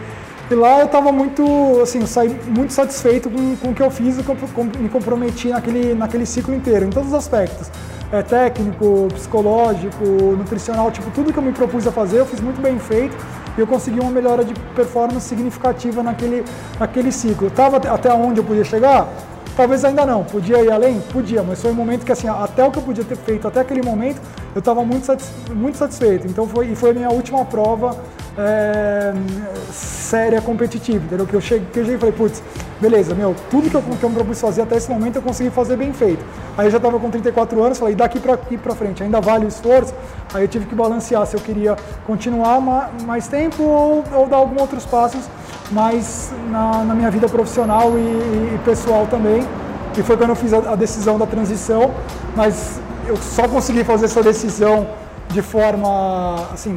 e 0.50 0.56
lá 0.56 0.80
eu 0.80 0.86
estava 0.86 1.12
muito, 1.12 1.44
assim, 1.82 2.06
saí 2.06 2.30
muito 2.48 2.74
satisfeito 2.74 3.30
com, 3.30 3.56
com 3.56 3.70
o 3.70 3.74
que 3.74 3.82
eu 3.82 3.90
fiz 3.90 4.20
e 4.20 4.24
com, 4.24 4.36
com, 4.36 4.64
me 4.64 4.90
comprometi 4.90 5.50
naquele, 5.50 5.94
naquele 5.94 6.26
ciclo 6.26 6.54
inteiro, 6.54 6.86
em 6.86 6.90
todos 6.90 7.10
os 7.10 7.16
aspectos. 7.16 7.70
É, 8.12 8.22
técnico, 8.22 9.08
psicológico, 9.12 10.06
nutricional, 10.38 10.92
tipo, 10.92 11.10
tudo 11.12 11.34
que 11.34 11.40
eu 11.40 11.42
me 11.42 11.52
propus 11.52 11.88
a 11.88 11.92
fazer 11.92 12.20
eu 12.20 12.28
fiz 12.28 12.40
muito 12.40 12.62
bem 12.62 12.78
feito 12.78 13.16
e 13.58 13.60
eu 13.60 13.66
consegui 13.66 14.00
uma 14.00 14.12
melhora 14.12 14.46
de 14.46 14.54
performance 14.76 15.28
significativa 15.28 16.04
naquele, 16.04 16.46
naquele 16.80 17.12
ciclo. 17.12 17.48
Estava 17.48 17.78
até 17.78 18.14
onde 18.14 18.40
eu 18.40 18.44
podia 18.44 18.64
chegar? 18.64 19.08
Talvez 19.56 19.86
ainda 19.86 20.06
não. 20.06 20.24
Podia 20.24 20.62
ir 20.62 20.72
além? 20.72 21.00
Podia, 21.00 21.44
mas 21.44 21.62
foi 21.62 21.72
um 21.72 21.76
momento 21.76 22.06
que, 22.06 22.12
assim, 22.12 22.28
até 22.28 22.66
o 22.66 22.72
que 22.72 22.80
eu 22.80 22.84
podia 22.84 23.04
ter 23.04 23.16
feito 23.16 23.48
até 23.48 23.60
aquele 23.60 23.84
momento, 23.84 24.20
eu 24.56 24.60
estava 24.60 24.84
muito, 24.84 25.06
satis 25.06 25.32
muito 25.54 25.78
satisfeito. 25.78 26.28
Então, 26.28 26.48
foi, 26.48 26.68
e 26.68 26.76
foi 26.76 26.90
a 26.90 26.94
minha 26.94 27.10
última 27.10 27.46
prova 27.46 27.96
é, 28.38 29.14
séria 29.72 30.42
competitiva, 30.42 31.06
entendeu? 31.06 31.28
Que 31.28 31.36
eu 31.36 31.42
cheguei, 31.42 31.68
que 31.72 31.80
eu 31.80 31.84
cheguei 31.84 31.98
e 31.98 32.00
falei, 32.00 32.16
putz, 32.16 32.42
beleza, 32.82 33.14
meu, 33.14 33.36
tudo 33.50 33.70
que 33.70 33.76
eu, 33.76 33.82
que 33.82 34.04
eu 34.04 34.10
me 34.10 34.16
propus 34.16 34.42
fazer 34.42 34.64
até 34.64 34.78
esse 34.78 34.90
momento 34.90 35.18
eu 35.18 35.22
consegui 35.22 35.52
fazer 35.52 35.78
bem 35.78 35.94
feito. 35.94 36.24
Aí 36.58 36.68
eu 36.68 36.72
já 36.72 36.78
estava 36.78 37.00
com 37.00 37.10
34 37.10 37.64
anos, 37.64 37.78
falei, 37.78 37.96
daqui 37.96 38.20
para 38.20 38.34
aqui 38.34 38.58
para 38.58 38.74
frente, 38.74 39.04
ainda 39.04 39.22
vale 39.22 39.46
o 39.46 39.48
esforço? 39.48 39.94
Aí 40.34 40.44
eu 40.44 40.48
tive 40.48 40.66
que 40.66 40.74
balancear 40.74 41.26
se 41.28 41.36
eu 41.36 41.40
queria 41.40 41.76
continuar 42.08 42.60
mais 43.06 43.28
tempo 43.28 43.64
ou, 43.64 44.04
ou 44.14 44.28
dar 44.28 44.38
alguns 44.38 44.62
outros 44.62 44.86
passos 44.86 45.22
mais 45.74 46.32
na, 46.50 46.84
na 46.84 46.96
minha 46.96 47.12
vida 47.12 47.28
profissional 47.28 47.92
e, 47.98 48.56
e, 48.56 48.60
pessoal 48.64 49.08
também. 49.08 49.46
E 49.98 50.04
foi 50.04 50.16
quando 50.16 50.30
eu 50.30 50.36
fiz 50.36 50.54
a, 50.54 50.58
a 50.72 50.76
decisão 50.76 51.18
da 51.18 51.26
transição, 51.26 51.92
mas 52.36 52.80
eu 53.08 53.18
só 53.18 53.48
consegui 53.48 53.84
fazer 53.84 54.06
essa 54.06 54.24
decisão 54.24 54.88
de 55.30 55.42
forma, 55.42 56.48
assim, 56.54 56.76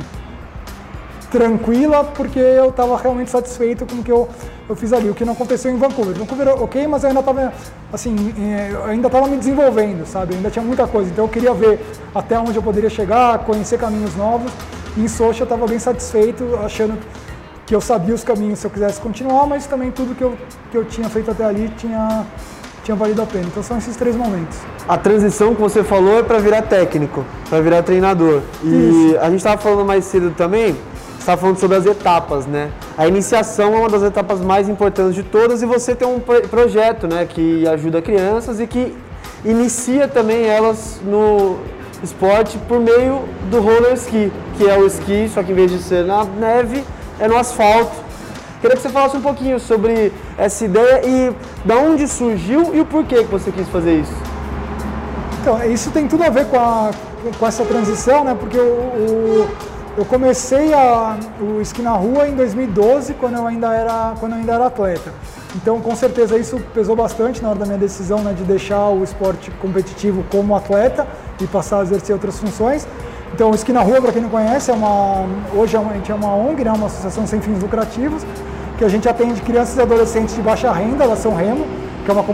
tranquila, 1.31 2.05
porque 2.05 2.39
eu 2.39 2.71
estava 2.71 2.97
realmente 2.97 3.31
satisfeito 3.31 3.85
com 3.87 3.97
o 3.97 4.03
que 4.03 4.11
eu, 4.11 4.29
eu 4.69 4.77
fiz 4.77 4.93
ali, 4.93 5.11
o 5.11 5.15
que 5.15 5.25
não 5.25 5.35
aconteceu 5.35 5.71
em 5.71 5.77
Vancouver. 5.77 6.15
Vancouver, 6.15 6.49
ok, 6.63 6.87
mas 6.87 7.03
eu 7.03 7.09
ainda 7.09 7.21
estava, 7.21 7.53
assim, 7.93 8.35
eh, 8.39 8.75
ainda 8.89 9.09
estava 9.09 9.27
me 9.27 9.37
desenvolvendo, 9.37 10.07
sabe? 10.07 10.33
Eu 10.33 10.39
ainda 10.39 10.51
tinha 10.51 10.65
muita 10.65 10.87
coisa, 10.87 11.11
então 11.11 11.25
eu 11.25 11.29
queria 11.29 11.53
ver 11.53 11.81
até 12.15 12.39
onde 12.39 12.57
eu 12.57 12.63
poderia 12.63 12.91
chegar, 12.91 13.39
conhecer 13.41 13.79
caminhos 13.79 14.17
novos. 14.17 14.51
E 14.97 15.01
em 15.03 15.09
Sochi 15.09 15.41
eu 15.41 15.45
estava 15.45 15.67
bem 15.67 15.79
satisfeito, 15.79 16.59
achando 16.65 16.99
que 17.67 17.75
eu 17.75 17.81
sabia 17.81 18.15
os 18.15 18.23
caminhos 18.23 18.61
se 18.61 18.67
eu 18.67 18.71
quisesse 18.71 19.01
continuar, 19.01 19.45
mas 19.47 19.67
também 19.67 19.91
tudo 19.91 20.15
que 20.15 20.23
eu, 20.23 20.35
que 20.71 20.79
eu 20.79 20.85
tinha 20.85 21.09
feito 21.09 21.33
até 21.33 21.45
ali 21.45 21.69
tinha, 21.77 22.25
tinha 22.85 22.97
valido 22.97 23.21
a 23.21 23.27
pena. 23.27 23.47
Então 23.47 23.63
são 23.63 23.77
esses 23.77 23.97
três 23.97 24.15
momentos. 24.15 24.57
A 24.89 24.97
transição 24.97 25.53
que 25.53 25.61
você 25.61 25.83
falou 25.83 26.21
é 26.21 26.23
para 26.23 26.39
virar 26.39 26.63
técnico, 26.63 27.25
para 27.51 27.61
virar 27.61 27.83
treinador. 27.83 28.41
E 28.63 28.69
Isso. 28.69 29.19
a 29.21 29.25
gente 29.25 29.39
estava 29.39 29.61
falando 29.61 29.85
mais 29.85 30.05
cedo 30.05 30.33
também, 30.37 30.77
estava 31.19 31.41
falando 31.41 31.59
sobre 31.59 31.77
as 31.77 31.85
etapas, 31.85 32.47
né? 32.47 32.71
A 32.97 33.09
iniciação 33.09 33.75
é 33.75 33.79
uma 33.79 33.89
das 33.89 34.05
etapas 34.05 34.41
mais 34.41 34.69
importantes 34.69 35.17
de 35.17 35.25
todas 35.25 35.61
e 35.61 35.67
você 35.67 35.93
tem 35.93 36.07
um 36.07 36.21
projeto, 36.21 37.09
né, 37.09 37.27
que 37.29 37.67
ajuda 37.67 38.01
crianças 38.01 38.61
e 38.61 38.67
que 38.67 38.97
inicia 39.45 40.07
também 40.07 40.47
elas 40.47 41.01
no 41.05 41.57
esporte 42.01 42.59
por 42.69 42.79
meio 42.79 43.23
do 43.51 43.61
roller 43.61 43.95
ski, 43.95 44.31
que 44.57 44.69
é 44.69 44.79
o 44.79 44.87
esqui, 44.87 45.29
só 45.33 45.43
que 45.43 45.51
em 45.51 45.55
vez 45.55 45.71
de 45.71 45.79
ser 45.79 46.05
na 46.05 46.25
neve, 46.25 46.85
é 47.19 47.29
no 47.29 47.37
asfalto. 47.37 48.05
Queria 48.61 48.77
que 48.77 48.83
você 48.83 48.89
falasse 48.89 49.17
um 49.17 49.21
pouquinho 49.21 49.61
sobre 49.61 50.13
essa 50.39 50.65
ideia 50.65 51.07
e 51.07 51.35
da 51.65 51.77
onde 51.77 52.09
surgiu 52.09 52.75
e 52.75 52.81
o 52.81 52.87
porquê 52.87 53.17
que 53.17 53.31
você 53.31 53.53
quis 53.53 53.69
fazer 53.69 54.01
isso. 54.01 54.15
Então, 55.41 55.63
isso 55.65 55.91
tem 55.91 56.09
tudo 56.09 56.25
a 56.25 56.31
ver 56.31 56.47
com, 56.47 56.59
a, 56.59 56.91
com 57.39 57.47
essa 57.47 57.65
transição, 57.65 58.25
né? 58.25 58.35
Porque 58.39 58.59
o, 58.59 58.63
o, 58.63 59.49
eu 59.97 60.05
comecei 60.05 60.75
a, 60.75 61.17
o 61.41 61.61
esqui 61.61 61.83
na 61.83 61.93
rua 61.93 62.27
em 62.27 62.35
2012, 62.35 63.15
quando 63.15 63.37
eu 63.37 63.47
ainda 63.47 63.73
era, 63.73 64.15
quando 64.19 64.33
eu 64.33 64.39
ainda 64.39 64.55
era 64.55 64.67
atleta. 64.67 65.13
Então, 65.55 65.81
com 65.81 65.95
certeza, 65.95 66.37
isso 66.37 66.61
pesou 66.75 66.97
bastante 66.97 67.43
na 67.43 67.51
hora 67.51 67.59
da 67.61 67.67
minha 67.67 67.79
decisão 67.79 68.19
né, 68.19 68.33
de 68.33 68.43
deixar 68.43 68.89
o 68.89 69.05
esporte 69.05 69.51
competitivo 69.53 70.25
como 70.31 70.57
atleta 70.57 71.07
e 71.41 71.47
passar 71.47 71.81
a 71.81 71.83
exercer 71.83 72.15
outras 72.15 72.39
funções. 72.39 72.87
Então, 73.37 73.51
o 73.51 73.55
Esqui 73.55 73.71
na 73.71 73.83
Rua, 73.83 74.01
para 74.01 74.13
quem 74.13 74.23
não 74.23 74.31
conhece, 74.31 74.71
é 74.71 74.75
uma, 74.75 75.27
hoje 75.55 75.77
a 75.77 75.83
gente 75.93 76.11
é 76.11 76.15
uma 76.15 76.35
ONG, 76.35 76.65
né, 76.65 76.73
uma 76.73 76.87
associação 76.87 77.27
sem 77.27 77.39
fins 77.39 77.61
lucrativos, 77.61 78.25
que 78.79 78.83
a 78.83 78.89
gente 78.89 79.07
atende 79.07 79.43
crianças 79.43 79.77
e 79.77 79.83
adolescentes 79.83 80.35
de 80.35 80.41
baixa 80.41 80.73
renda 80.73 81.07
da 81.07 81.15
São 81.17 81.35
Remo, 81.35 81.67
que 82.03 82.11
é 82.11 82.15
uma 82.15 82.25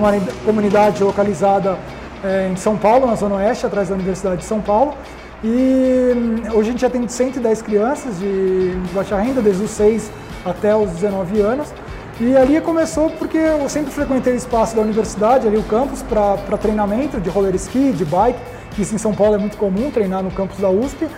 comunidade 0.47 1.03
localizada 1.03 1.77
é, 2.23 2.51
em 2.53 2.55
São 2.55 2.77
Paulo, 2.77 3.05
na 3.05 3.17
Zona 3.17 3.35
Oeste, 3.35 3.67
atrás 3.67 3.89
da 3.89 3.97
Universidade 3.97 4.37
de 4.37 4.45
São 4.45 4.61
Paulo. 4.61 4.95
E 5.43 6.13
hum, 6.17 6.37
hoje 6.53 6.69
a 6.69 6.71
gente 6.71 6.87
atende 6.87 7.13
110 7.13 7.63
crianças 7.63 8.21
de, 8.21 8.77
de 8.77 8.95
baixa 8.95 9.17
renda, 9.19 9.43
desde 9.43 9.65
os 9.65 9.73
6 9.73 10.09
até 10.45 10.77
os 10.77 10.89
19 10.89 11.41
anos. 11.41 11.75
E 12.21 12.37
ali 12.37 12.61
começou 12.61 13.11
porque 13.11 13.39
eu 13.39 13.69
sempre 13.69 13.91
frequentei 13.91 14.35
o 14.35 14.37
espaço 14.37 14.77
da 14.77 14.83
universidade, 14.83 15.49
ali 15.49 15.57
o 15.57 15.65
campus, 15.65 16.01
para 16.01 16.57
treinamento 16.59 17.21
de 17.21 17.29
roller 17.29 17.57
ski, 17.57 17.91
de 17.91 18.05
bike, 18.05 18.39
que 18.75 18.83
isso 18.83 18.95
em 18.95 18.99
São 18.99 19.15
Paulo 19.15 19.35
é 19.35 19.39
muito 19.39 19.57
comum, 19.57 19.91
treinar 19.91 20.23
no 20.23 20.31
campus 20.31 20.59
da 20.59 20.71
USP. 20.71 21.09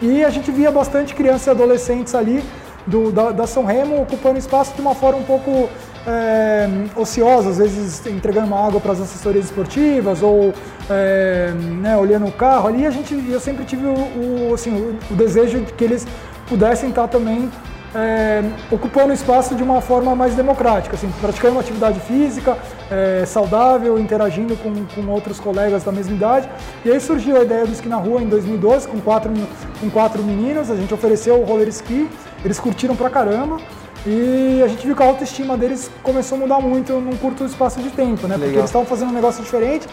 E 0.00 0.24
a 0.24 0.30
gente 0.30 0.50
via 0.50 0.70
bastante 0.70 1.14
crianças 1.14 1.46
e 1.46 1.50
adolescentes 1.50 2.14
ali 2.14 2.42
do, 2.86 3.12
da, 3.12 3.30
da, 3.30 3.46
São 3.46 3.64
Remo 3.64 4.02
ocupando 4.02 4.38
espaço 4.38 4.74
de 4.74 4.80
uma 4.80 4.94
forma 4.94 5.20
um 5.20 5.24
pouco 5.24 5.68
é, 6.06 6.68
ociosa, 6.96 7.50
às 7.50 7.58
vezes 7.58 8.04
entregando 8.06 8.48
uma 8.48 8.66
água 8.66 8.80
para 8.80 8.92
as 8.92 9.00
assessorias 9.00 9.44
esportivas 9.44 10.22
ou 10.22 10.52
é, 10.90 11.52
né, 11.80 11.96
olhando 11.96 12.26
o 12.26 12.32
carro 12.32 12.68
ali. 12.68 12.84
A 12.84 12.90
gente, 12.90 13.14
eu 13.28 13.38
sempre 13.38 13.64
tive 13.64 13.86
o, 13.86 14.48
o, 14.50 14.54
assim, 14.54 14.70
o, 14.70 14.98
o 15.12 15.14
desejo 15.14 15.60
de 15.60 15.72
que 15.72 15.84
eles 15.84 16.06
pudessem 16.48 16.88
estar 16.88 17.06
também 17.06 17.48
é, 17.94 18.42
ocupando 18.70 19.12
espaço 19.12 19.54
de 19.54 19.62
uma 19.62 19.80
forma 19.80 20.14
mais 20.14 20.34
democrática, 20.34 20.96
assim, 20.96 21.10
praticando 21.20 21.54
uma 21.54 21.60
atividade 21.60 22.00
física 22.00 22.56
é, 22.90 23.24
saudável, 23.26 23.98
interagindo 23.98 24.56
com, 24.56 24.84
com 24.94 25.10
outros 25.10 25.38
colegas 25.38 25.84
da 25.84 25.92
mesma 25.92 26.14
idade. 26.14 26.48
E 26.84 26.90
aí 26.90 27.00
surgiu 27.00 27.36
a 27.36 27.42
ideia 27.42 27.66
do 27.66 27.72
esqui 27.72 27.88
na 27.88 27.96
rua 27.96 28.22
em 28.22 28.28
2012 28.28 28.88
com 28.88 29.00
quatro, 29.00 29.32
com 29.80 29.90
quatro 29.90 30.22
meninos, 30.22 30.70
a 30.70 30.76
gente 30.76 30.92
ofereceu 30.92 31.40
o 31.40 31.44
roller 31.44 31.68
ski, 31.68 32.08
eles 32.44 32.58
curtiram 32.58 32.96
pra 32.96 33.10
caramba. 33.10 33.58
E 34.04 34.60
a 34.64 34.66
gente 34.66 34.84
viu 34.84 34.96
que 34.96 35.02
a 35.02 35.06
autoestima 35.06 35.56
deles 35.56 35.88
começou 36.02 36.36
a 36.36 36.40
mudar 36.40 36.60
muito 36.60 36.92
num 36.94 37.16
curto 37.16 37.44
espaço 37.44 37.80
de 37.80 37.90
tempo, 37.90 38.26
né? 38.26 38.34
Legal. 38.34 38.38
Porque 38.38 38.58
eles 38.58 38.64
estavam 38.64 38.84
fazendo 38.86 39.10
um 39.10 39.14
negócio 39.14 39.44
diferente 39.44 39.86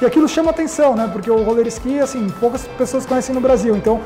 e 0.00 0.06
aquilo 0.06 0.28
chama 0.28 0.50
atenção, 0.50 0.94
né? 0.94 1.08
Porque 1.12 1.28
o 1.28 1.42
roller 1.42 1.66
ski, 1.66 1.98
assim, 1.98 2.28
poucas 2.38 2.64
pessoas 2.78 3.04
conhecem 3.04 3.34
no 3.34 3.40
Brasil. 3.40 3.74
Então, 3.74 4.00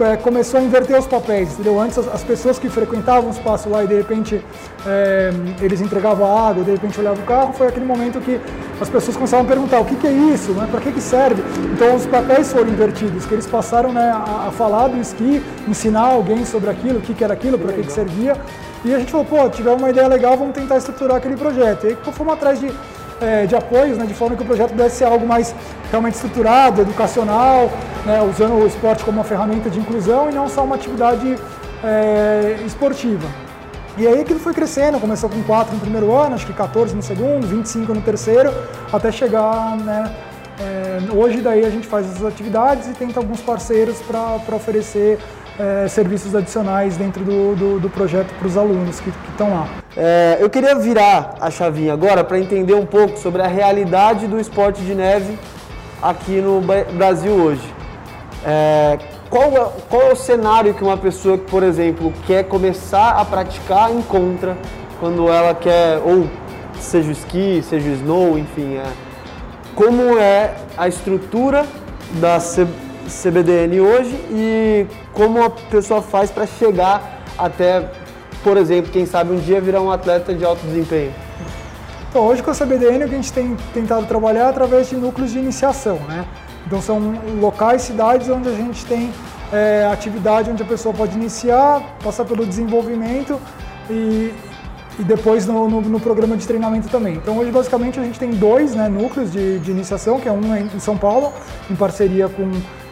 é, 0.00 0.16
começou 0.16 0.60
a 0.60 0.62
inverter 0.62 0.98
os 0.98 1.06
papéis, 1.06 1.52
entendeu? 1.52 1.80
Antes 1.80 1.98
as, 1.98 2.08
as, 2.08 2.24
pessoas 2.24 2.58
que 2.58 2.68
frequentavam 2.68 3.30
o 3.30 3.32
espaço 3.32 3.68
lá 3.68 3.84
e 3.84 3.86
de 3.86 3.94
repente 3.94 4.44
é, 4.86 5.30
eles 5.60 5.80
entregavam 5.80 6.26
água, 6.36 6.62
de 6.64 6.70
repente 6.70 6.98
olhavam 7.00 7.22
o 7.22 7.26
carro, 7.26 7.52
foi 7.52 7.68
aquele 7.68 7.86
momento 7.86 8.20
que 8.20 8.40
as 8.80 8.88
pessoas 8.88 9.16
começavam 9.16 9.46
a 9.46 9.48
perguntar 9.48 9.80
o 9.80 9.84
que, 9.84 9.96
que 9.96 10.06
é 10.06 10.12
isso, 10.12 10.52
né? 10.52 10.68
para 10.70 10.80
que, 10.80 10.92
que 10.92 11.00
serve? 11.00 11.42
Então 11.72 11.94
os 11.94 12.06
papéis 12.06 12.52
foram 12.52 12.68
invertidos, 12.68 13.24
que 13.24 13.34
eles 13.34 13.46
passaram 13.46 13.92
né, 13.92 14.10
a, 14.10 14.48
a 14.48 14.50
falar 14.50 14.88
do 14.88 15.00
esqui, 15.00 15.42
ensinar 15.66 16.06
alguém 16.06 16.44
sobre 16.44 16.70
aquilo, 16.70 16.98
o 16.98 17.02
que, 17.02 17.14
que 17.14 17.24
era 17.24 17.32
aquilo, 17.32 17.58
para 17.58 17.72
que, 17.72 17.82
que 17.82 17.92
servia. 17.92 18.36
E 18.84 18.94
a 18.94 18.98
gente 18.98 19.10
falou, 19.10 19.26
pô, 19.26 19.48
tivemos 19.48 19.80
uma 19.80 19.90
ideia 19.90 20.06
legal, 20.06 20.36
vamos 20.36 20.54
tentar 20.54 20.76
estruturar 20.76 21.16
aquele 21.16 21.36
projeto. 21.36 21.86
E 21.86 21.88
aí 21.88 21.96
fomos 22.12 22.34
atrás 22.34 22.60
de 22.60 22.70
é, 23.20 23.46
de 23.46 23.54
apoios, 23.54 23.98
né, 23.98 24.06
de 24.06 24.14
forma 24.14 24.36
que 24.36 24.42
o 24.42 24.46
projeto 24.46 24.70
pudesse 24.70 24.96
ser 24.96 25.04
algo 25.04 25.26
mais 25.26 25.54
realmente 25.90 26.14
estruturado, 26.14 26.82
educacional, 26.82 27.70
né, 28.04 28.22
usando 28.22 28.54
o 28.62 28.66
esporte 28.66 29.04
como 29.04 29.18
uma 29.18 29.24
ferramenta 29.24 29.70
de 29.70 29.78
inclusão 29.78 30.30
e 30.30 30.34
não 30.34 30.48
só 30.48 30.64
uma 30.64 30.76
atividade 30.76 31.36
é, 31.82 32.56
esportiva. 32.66 33.26
E 33.98 34.06
aí 34.06 34.20
aquilo 34.20 34.38
foi 34.38 34.52
crescendo, 34.52 35.00
começou 35.00 35.30
com 35.30 35.42
4 35.42 35.74
no 35.74 35.80
primeiro 35.80 36.12
ano, 36.12 36.34
acho 36.34 36.46
que 36.46 36.52
14 36.52 36.94
no 36.94 37.02
segundo, 37.02 37.46
25 37.46 37.94
no 37.94 38.02
terceiro, 38.02 38.52
até 38.92 39.10
chegar, 39.10 39.76
né, 39.78 40.14
é, 40.58 40.98
hoje 41.14 41.40
daí 41.40 41.64
a 41.64 41.70
gente 41.70 41.86
faz 41.86 42.06
essas 42.06 42.24
atividades 42.24 42.88
e 42.88 42.92
tenta 42.92 43.20
alguns 43.20 43.40
parceiros 43.40 43.98
para 44.00 44.54
oferecer 44.54 45.18
é, 45.58 45.88
serviços 45.88 46.34
adicionais 46.34 46.96
dentro 46.96 47.24
do, 47.24 47.54
do, 47.54 47.80
do 47.80 47.90
projeto 47.90 48.32
para 48.38 48.46
os 48.46 48.56
alunos 48.56 49.00
que 49.00 49.10
estão 49.30 49.50
lá. 49.50 49.85
É, 49.96 50.36
eu 50.40 50.50
queria 50.50 50.74
virar 50.74 51.36
a 51.40 51.50
chavinha 51.50 51.92
agora 51.94 52.22
para 52.22 52.38
entender 52.38 52.74
um 52.74 52.84
pouco 52.84 53.18
sobre 53.18 53.40
a 53.40 53.46
realidade 53.46 54.26
do 54.26 54.38
esporte 54.38 54.82
de 54.82 54.94
neve 54.94 55.38
aqui 56.02 56.40
no 56.40 56.60
Brasil 56.92 57.32
hoje. 57.32 57.74
É, 58.44 58.98
qual, 59.30 59.44
é, 59.44 59.70
qual 59.88 60.02
é 60.02 60.12
o 60.12 60.16
cenário 60.16 60.74
que 60.74 60.84
uma 60.84 60.98
pessoa 60.98 61.38
que, 61.38 61.50
por 61.50 61.62
exemplo, 61.62 62.12
quer 62.26 62.44
começar 62.44 63.12
a 63.12 63.24
praticar 63.24 63.90
encontra 63.90 64.56
quando 65.00 65.28
ela 65.28 65.54
quer, 65.54 65.98
ou 65.98 66.28
seja 66.78 67.08
o 67.08 67.12
esqui, 67.12 67.62
seja 67.62 67.88
o 67.88 67.92
snow, 67.92 68.38
enfim, 68.38 68.76
é, 68.76 68.84
como 69.74 70.18
é 70.18 70.54
a 70.76 70.88
estrutura 70.88 71.66
da 72.20 72.38
CBDN 72.38 73.80
hoje 73.80 74.14
e 74.30 74.86
como 75.12 75.42
a 75.42 75.50
pessoa 75.50 76.02
faz 76.02 76.30
para 76.30 76.46
chegar 76.46 77.22
até, 77.38 77.90
por 78.46 78.56
exemplo, 78.56 78.92
quem 78.92 79.04
sabe 79.04 79.32
um 79.32 79.40
dia 79.40 79.60
virar 79.60 79.80
um 79.80 79.90
atleta 79.90 80.32
de 80.32 80.44
alto 80.44 80.64
desempenho? 80.64 81.12
Então, 82.08 82.22
hoje 82.22 82.44
com 82.44 82.52
a 82.52 82.54
CBDN 82.54 83.04
o 83.04 83.08
que 83.08 83.14
a 83.14 83.18
gente 83.18 83.32
tem 83.32 83.56
tentado 83.74 84.06
trabalhar 84.06 84.44
é 84.44 84.48
através 84.50 84.88
de 84.88 84.94
núcleos 84.94 85.32
de 85.32 85.38
iniciação, 85.40 85.96
né? 86.06 86.24
Então 86.64 86.80
são 86.80 87.14
locais, 87.40 87.82
cidades 87.82 88.28
onde 88.28 88.48
a 88.48 88.52
gente 88.52 88.86
tem 88.86 89.12
é, 89.52 89.88
atividade 89.92 90.48
onde 90.48 90.62
a 90.62 90.66
pessoa 90.66 90.94
pode 90.94 91.16
iniciar, 91.16 91.96
passar 92.04 92.24
pelo 92.24 92.46
desenvolvimento 92.46 93.36
e, 93.90 94.32
e 94.96 95.02
depois 95.02 95.44
no, 95.44 95.68
no, 95.68 95.80
no, 95.80 95.98
programa 95.98 96.36
de 96.36 96.46
treinamento 96.46 96.88
também. 96.88 97.14
Então 97.14 97.36
hoje 97.38 97.50
basicamente 97.50 97.98
a 97.98 98.04
gente 98.04 98.16
tem 98.16 98.30
dois 98.30 98.76
né, 98.76 98.88
núcleos 98.88 99.32
de, 99.32 99.58
de 99.58 99.72
iniciação, 99.72 100.20
que 100.20 100.28
é 100.28 100.32
um 100.32 100.56
em 100.56 100.78
São 100.78 100.96
Paulo, 100.96 101.32
em 101.68 101.74
parceria 101.74 102.28
com 102.28 102.48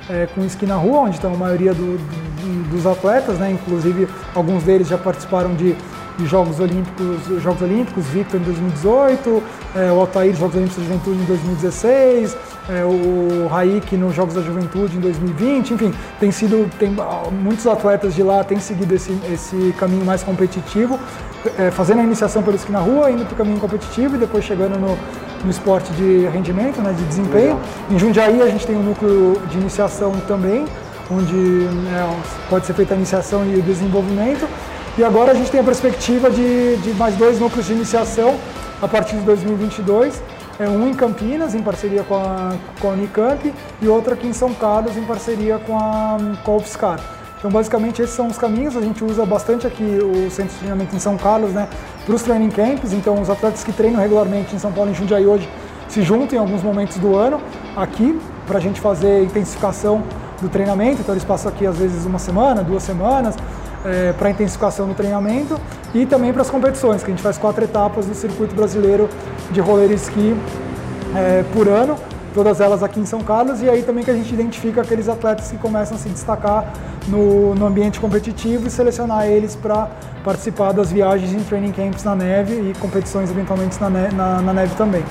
é, 0.08 0.26
com 0.34 0.44
esqui 0.44 0.66
na 0.66 0.76
rua, 0.76 1.00
onde 1.00 1.16
estão 1.16 1.32
a 1.32 1.36
maioria 1.36 1.72
do, 1.72 1.96
do, 1.96 2.70
dos 2.70 2.86
atletas, 2.86 3.38
né? 3.38 3.50
inclusive 3.50 4.08
alguns 4.34 4.62
deles 4.62 4.88
já 4.88 4.98
participaram 4.98 5.54
de, 5.54 5.74
de 6.18 6.26
Jogos 6.26 6.60
Olímpicos, 6.60 7.42
Jogos 7.42 7.62
Olímpicos, 7.62 8.06
Victor 8.06 8.40
em 8.40 8.44
2018, 8.44 9.42
é, 9.76 9.92
o 9.92 10.00
Altair 10.00 10.34
Jogos 10.34 10.56
Olímpicos 10.56 10.82
da 10.82 10.88
Juventude 10.88 11.18
em 11.18 11.24
2016, 11.24 12.36
é, 12.68 12.84
o 12.84 13.46
Raik 13.48 13.96
nos 13.96 14.14
Jogos 14.14 14.34
da 14.34 14.42
Juventude 14.42 14.96
em 14.96 15.00
2020, 15.00 15.74
enfim, 15.74 15.94
tem 16.20 16.30
sido, 16.30 16.70
tem, 16.78 16.94
muitos 17.42 17.66
atletas 17.66 18.14
de 18.14 18.22
lá 18.22 18.44
têm 18.44 18.58
seguido 18.58 18.94
esse, 18.94 19.18
esse 19.32 19.74
caminho 19.78 20.04
mais 20.04 20.22
competitivo, 20.22 20.98
é, 21.58 21.70
fazendo 21.70 22.00
a 22.00 22.04
iniciação 22.04 22.42
pelo 22.42 22.56
esqui 22.56 22.72
na 22.72 22.80
rua, 22.80 23.10
indo 23.10 23.24
para 23.24 23.34
o 23.34 23.36
caminho 23.36 23.60
competitivo 23.60 24.16
e 24.16 24.18
depois 24.18 24.44
chegando 24.44 24.78
no, 24.78 24.96
no 25.44 25.50
esporte 25.50 25.92
de 25.92 26.26
rendimento, 26.32 26.80
né, 26.80 26.92
de 26.92 27.04
desempenho. 27.04 27.54
Legal. 27.54 27.60
Em 27.90 27.98
Jundiaí 27.98 28.42
a 28.42 28.48
gente 28.48 28.66
tem 28.66 28.76
um 28.76 28.82
núcleo 28.82 29.40
de 29.50 29.58
iniciação 29.58 30.12
também, 30.26 30.64
onde 31.10 31.34
né, 31.34 32.20
pode 32.48 32.66
ser 32.66 32.72
feita 32.74 32.94
a 32.94 32.96
iniciação 32.96 33.44
e 33.46 33.56
o 33.56 33.62
desenvolvimento. 33.62 34.48
E 34.96 35.04
agora 35.04 35.32
a 35.32 35.34
gente 35.34 35.50
tem 35.50 35.60
a 35.60 35.64
perspectiva 35.64 36.30
de, 36.30 36.76
de 36.76 36.94
mais 36.94 37.16
dois 37.16 37.38
núcleos 37.38 37.66
de 37.66 37.72
iniciação 37.72 38.36
a 38.80 38.88
partir 38.88 39.16
de 39.16 39.22
2022. 39.22 40.22
É 40.58 40.68
um 40.68 40.88
em 40.88 40.94
Campinas, 40.94 41.54
em 41.54 41.62
parceria 41.62 42.04
com 42.04 42.14
a, 42.14 42.52
com 42.80 42.88
a 42.88 42.92
Unicamp, 42.92 43.52
e 43.82 43.88
outro 43.88 44.14
aqui 44.14 44.26
em 44.26 44.32
São 44.32 44.54
Carlos, 44.54 44.96
em 44.96 45.02
parceria 45.02 45.58
com 45.58 45.76
a, 45.76 46.16
com 46.44 46.52
a 46.52 46.56
UFSCar. 46.56 47.13
Então, 47.44 47.52
basicamente, 47.52 48.00
esses 48.00 48.16
são 48.16 48.28
os 48.28 48.38
caminhos. 48.38 48.74
A 48.74 48.80
gente 48.80 49.04
usa 49.04 49.26
bastante 49.26 49.66
aqui 49.66 49.84
o 49.84 50.30
centro 50.30 50.54
de 50.54 50.60
treinamento 50.60 50.96
em 50.96 50.98
São 50.98 51.18
Carlos, 51.18 51.52
né, 51.52 51.68
para 52.06 52.14
os 52.14 52.22
training 52.22 52.48
camps. 52.48 52.94
Então, 52.94 53.20
os 53.20 53.28
atletas 53.28 53.62
que 53.62 53.70
treinam 53.70 54.00
regularmente 54.00 54.56
em 54.56 54.58
São 54.58 54.72
Paulo 54.72 54.88
e 54.88 54.92
em 54.94 54.96
Jundiaí 54.96 55.26
hoje 55.26 55.46
se 55.86 56.00
juntam 56.00 56.38
em 56.38 56.40
alguns 56.40 56.62
momentos 56.62 56.96
do 56.96 57.14
ano 57.14 57.38
aqui 57.76 58.18
para 58.46 58.56
a 58.56 58.60
gente 58.62 58.80
fazer 58.80 59.24
intensificação 59.24 60.02
do 60.40 60.48
treinamento. 60.48 61.02
Então, 61.02 61.14
eles 61.14 61.22
passam 61.22 61.52
aqui 61.52 61.66
às 61.66 61.76
vezes 61.76 62.06
uma 62.06 62.18
semana, 62.18 62.62
duas 62.62 62.82
semanas, 62.82 63.36
é, 63.84 64.14
para 64.14 64.30
intensificação 64.30 64.88
do 64.88 64.94
treinamento 64.94 65.60
e 65.92 66.06
também 66.06 66.32
para 66.32 66.40
as 66.40 66.48
competições, 66.48 67.02
que 67.02 67.10
a 67.10 67.14
gente 67.14 67.22
faz 67.22 67.36
quatro 67.36 67.62
etapas 67.62 68.06
do 68.06 68.14
circuito 68.14 68.54
brasileiro 68.54 69.06
de 69.50 69.60
roller 69.60 69.90
ski 69.90 70.34
é, 71.14 71.44
por 71.52 71.68
ano, 71.68 71.96
todas 72.34 72.60
elas 72.60 72.82
aqui 72.82 72.98
em 72.98 73.06
São 73.06 73.20
Carlos, 73.20 73.62
e 73.62 73.70
aí 73.70 73.82
também 73.82 74.02
que 74.04 74.10
a 74.10 74.14
gente 74.14 74.34
identifica 74.34 74.82
aqueles 74.82 75.08
atletas 75.08 75.50
que 75.50 75.56
começam 75.56 75.96
a 75.96 76.00
se 76.00 76.08
destacar 76.08 76.74
no, 77.06 77.54
no 77.54 77.64
ambiente 77.64 78.00
competitivo 78.00 78.66
e 78.66 78.70
selecionar 78.70 79.26
eles 79.26 79.54
para 79.54 79.88
participar 80.24 80.72
das 80.72 80.90
viagens 80.90 81.32
em 81.32 81.42
training 81.44 81.70
camps 81.70 82.02
na 82.02 82.16
neve 82.16 82.54
e 82.70 82.74
competições 82.80 83.30
eventualmente 83.30 83.80
na, 83.80 83.88
na, 83.88 84.42
na 84.42 84.52
neve 84.52 84.74
também. 84.74 85.04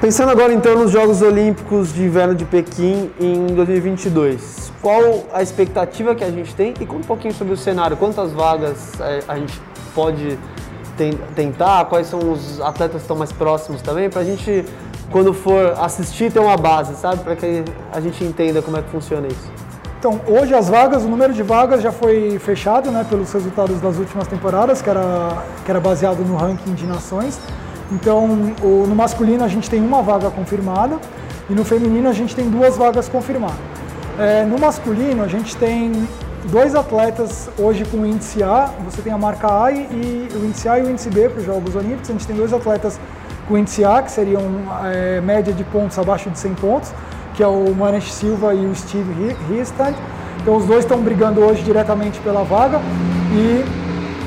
Pensando 0.00 0.30
agora 0.30 0.52
então 0.52 0.76
nos 0.76 0.90
Jogos 0.90 1.22
Olímpicos 1.22 1.94
de 1.94 2.02
Inverno 2.02 2.34
de 2.34 2.44
Pequim 2.44 3.10
em 3.18 3.46
2022, 3.46 4.72
qual 4.82 5.24
a 5.32 5.42
expectativa 5.42 6.14
que 6.14 6.24
a 6.24 6.30
gente 6.30 6.54
tem 6.54 6.74
e 6.80 6.84
conta 6.84 6.98
um 6.98 7.06
pouquinho 7.06 7.32
sobre 7.32 7.54
o 7.54 7.56
cenário, 7.56 7.96
quantas 7.96 8.32
vagas 8.32 8.92
é, 9.00 9.20
a 9.26 9.36
gente 9.36 9.58
pode 9.94 10.38
tentar, 11.34 11.84
quais 11.86 12.06
são 12.06 12.32
os 12.32 12.60
atletas 12.60 12.96
que 12.96 13.02
estão 13.02 13.16
mais 13.16 13.32
próximos 13.32 13.82
também, 13.82 14.08
para 14.08 14.22
a 14.22 14.24
gente, 14.24 14.64
quando 15.10 15.32
for 15.32 15.74
assistir, 15.78 16.32
ter 16.32 16.40
uma 16.40 16.56
base, 16.56 16.94
sabe? 16.96 17.22
Para 17.22 17.36
que 17.36 17.64
a 17.92 18.00
gente 18.00 18.22
entenda 18.24 18.60
como 18.60 18.76
é 18.76 18.82
que 18.82 18.90
funciona 18.90 19.26
isso. 19.26 19.50
Então, 19.98 20.20
hoje 20.26 20.54
as 20.54 20.68
vagas, 20.68 21.04
o 21.04 21.08
número 21.08 21.32
de 21.32 21.42
vagas 21.42 21.82
já 21.82 21.90
foi 21.90 22.38
fechado 22.38 22.90
né, 22.90 23.04
pelos 23.08 23.32
resultados 23.32 23.80
das 23.80 23.96
últimas 23.96 24.28
temporadas, 24.28 24.82
que 24.82 24.90
era, 24.90 25.42
que 25.64 25.70
era 25.70 25.80
baseado 25.80 26.18
no 26.18 26.36
ranking 26.36 26.74
de 26.74 26.86
nações. 26.86 27.40
Então, 27.90 28.24
o, 28.62 28.86
no 28.86 28.94
masculino 28.94 29.42
a 29.44 29.48
gente 29.48 29.70
tem 29.70 29.80
uma 29.80 30.02
vaga 30.02 30.30
confirmada 30.30 30.98
e 31.48 31.54
no 31.54 31.64
feminino 31.64 32.08
a 32.08 32.12
gente 32.12 32.34
tem 32.34 32.48
duas 32.50 32.76
vagas 32.76 33.08
confirmadas. 33.08 33.56
É, 34.18 34.44
no 34.44 34.58
masculino 34.58 35.22
a 35.22 35.28
gente 35.28 35.56
tem 35.56 35.92
dois 36.50 36.74
atletas 36.74 37.48
hoje 37.58 37.84
com 37.84 38.04
índice 38.04 38.42
A, 38.42 38.70
você 38.84 39.02
tem 39.02 39.12
a 39.12 39.18
marca 39.18 39.64
A 39.64 39.72
e, 39.72 39.76
e 39.76 40.28
o 40.34 40.44
índice 40.44 40.68
A 40.68 40.78
e 40.78 40.82
o 40.82 40.90
índice 40.90 41.10
B 41.10 41.28
para 41.28 41.40
os 41.40 41.46
Jogos 41.46 41.74
Olímpicos. 41.74 42.10
A 42.10 42.12
gente 42.12 42.26
tem 42.26 42.36
dois 42.36 42.52
atletas 42.52 42.98
com 43.48 43.54
o 43.54 43.88
A, 43.88 44.02
que 44.02 44.10
seriam 44.10 44.42
é, 44.84 45.20
média 45.20 45.52
de 45.52 45.64
pontos 45.64 45.98
abaixo 45.98 46.30
de 46.30 46.38
100 46.38 46.54
pontos, 46.54 46.92
que 47.34 47.42
é 47.42 47.46
o 47.46 47.74
Manesh 47.74 48.12
Silva 48.12 48.54
e 48.54 48.66
o 48.66 48.74
Steve 48.74 49.36
Hiestand. 49.50 49.94
Então 50.40 50.56
os 50.56 50.64
dois 50.64 50.80
estão 50.80 51.00
brigando 51.00 51.40
hoje 51.40 51.62
diretamente 51.62 52.18
pela 52.20 52.42
vaga 52.42 52.80
e 53.32 53.64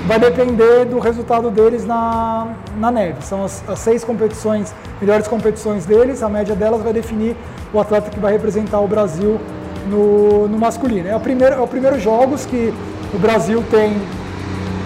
vai 0.07 0.19
depender 0.19 0.85
do 0.85 0.99
resultado 0.99 1.51
deles 1.51 1.85
na, 1.85 2.47
na 2.77 2.91
neve. 2.91 3.21
São 3.21 3.45
as, 3.45 3.63
as, 3.69 3.79
seis 3.79 4.03
competições, 4.03 4.73
melhores 4.99 5.27
competições 5.27 5.85
deles, 5.85 6.23
a 6.23 6.29
média 6.29 6.55
delas 6.55 6.81
vai 6.81 6.93
definir 6.93 7.35
o 7.73 7.79
atleta 7.79 8.09
que 8.09 8.19
vai 8.19 8.31
representar 8.31 8.79
o 8.79 8.88
Brasil 8.88 9.39
no, 9.88 10.47
no 10.47 10.57
masculino. 10.57 11.07
É 11.07 11.15
o, 11.15 11.19
primeiro, 11.19 11.55
é 11.55 11.59
o 11.59 11.67
primeiro 11.67 11.99
jogos 11.99 12.45
que 12.45 12.73
o 13.13 13.19
Brasil 13.19 13.63
tem 13.69 13.97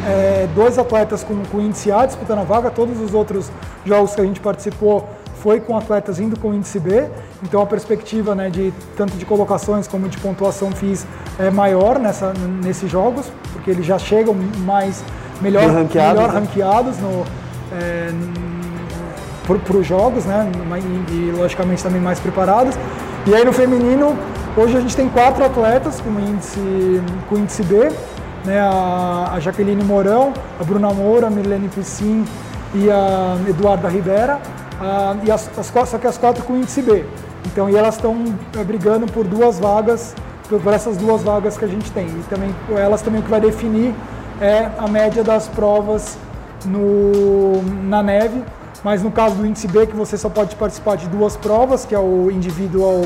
é, 0.06 0.48
dois 0.54 0.78
atletas 0.78 1.24
com, 1.24 1.44
com 1.46 1.62
índice 1.62 1.92
A 1.92 2.06
disputando 2.06 2.40
a 2.40 2.44
vaga, 2.44 2.70
todos 2.70 3.00
os 3.00 3.14
outros 3.14 3.52
jogos 3.86 4.16
que 4.16 4.22
a 4.22 4.26
gente 4.26 4.40
participou 4.40 5.08
foi 5.42 5.60
com 5.60 5.78
atletas 5.78 6.20
indo 6.20 6.40
com 6.40 6.54
índice 6.54 6.80
B, 6.80 7.10
então 7.44 7.62
a 7.62 7.66
perspectiva 7.66 8.34
né, 8.34 8.50
de 8.50 8.74
tanto 8.96 9.18
de 9.18 9.26
colocações 9.26 9.88
como 9.88 10.08
de 10.08 10.18
pontuação 10.18 10.72
FIS 10.72 11.06
é 11.38 11.50
maior 11.50 12.00
nessa, 12.00 12.34
nesses 12.64 12.90
jogos, 12.90 13.30
porque 13.52 13.70
eles 13.70 13.86
já 13.86 14.00
chegam 14.00 14.34
mais 14.60 15.04
melhor, 15.42 15.66
ranqueados, 15.70 16.14
melhor 16.14 16.34
né? 16.34 16.40
ranqueados 16.40 16.98
no, 17.00 17.26
é, 17.74 18.10
para 19.46 19.78
os 19.78 19.86
jogos, 19.86 20.24
né, 20.24 20.50
e, 21.10 21.12
e 21.14 21.32
logicamente 21.38 21.84
também 21.84 22.00
mais 22.00 22.20
preparados. 22.20 22.76
E 23.26 23.36
aí 23.36 23.44
no 23.44 23.52
feminino, 23.52 24.18
hoje 24.56 24.78
a 24.78 24.80
gente 24.80 24.96
tem 24.96 25.10
quatro 25.10 25.44
atletas 25.44 26.00
com 26.00 26.10
índice, 26.20 27.02
com 27.28 27.38
índice 27.38 27.64
B, 27.64 27.92
né, 28.46 28.60
a, 28.60 29.32
a 29.34 29.40
Jaqueline 29.40 29.84
Mourão, 29.84 30.34
a 30.60 30.64
Bruna 30.64 30.94
Moura, 30.94 31.28
a 31.28 31.30
Milene 31.30 31.70
Piscin 31.70 32.26
e 32.74 32.90
a 32.90 33.38
Eduarda 33.48 33.88
Rivera. 33.88 34.40
Ah, 34.80 35.16
e 35.24 35.32
as, 35.32 35.50
as, 35.58 35.68
só 35.90 35.98
que 35.98 36.08
as 36.08 36.18
quatro 36.18 36.44
com 36.44 36.56
índice 36.56 36.82
B. 36.82 37.06
Então, 37.46 37.70
e 37.70 37.76
elas 37.76 37.96
estão 37.96 38.16
é, 38.58 38.64
brigando 38.64 39.06
por 39.06 39.26
duas 39.26 39.60
vagas, 39.60 40.16
por, 40.48 40.60
por, 40.60 40.74
essas 40.74 40.98
duas 40.98 41.24
vagas 41.24 41.58
que 41.58 41.66
a 41.66 41.68
gente 41.68 41.92
tem. 41.92 42.08
E 42.08 42.24
também 42.30 42.54
elas 42.70 43.02
também 43.02 43.22
o 43.22 43.24
que 43.24 43.30
vai 43.30 43.42
definir 43.42 43.94
é 44.42 44.70
a 44.78 44.88
média 44.88 45.24
das 45.24 45.48
provas 45.48 46.18
no, 46.66 47.62
na 47.84 48.02
neve. 48.02 48.44
Mas 48.84 49.02
no 49.02 49.12
caso 49.12 49.36
do 49.36 49.46
índice 49.46 49.68
B, 49.68 49.88
que 49.88 49.96
você 49.96 50.18
só 50.18 50.30
pode 50.30 50.56
participar 50.58 50.98
de 50.98 51.08
duas 51.08 51.38
provas, 51.38 51.86
que 51.86 51.96
é 51.96 52.00
o 52.00 52.30
individual, 52.30 53.02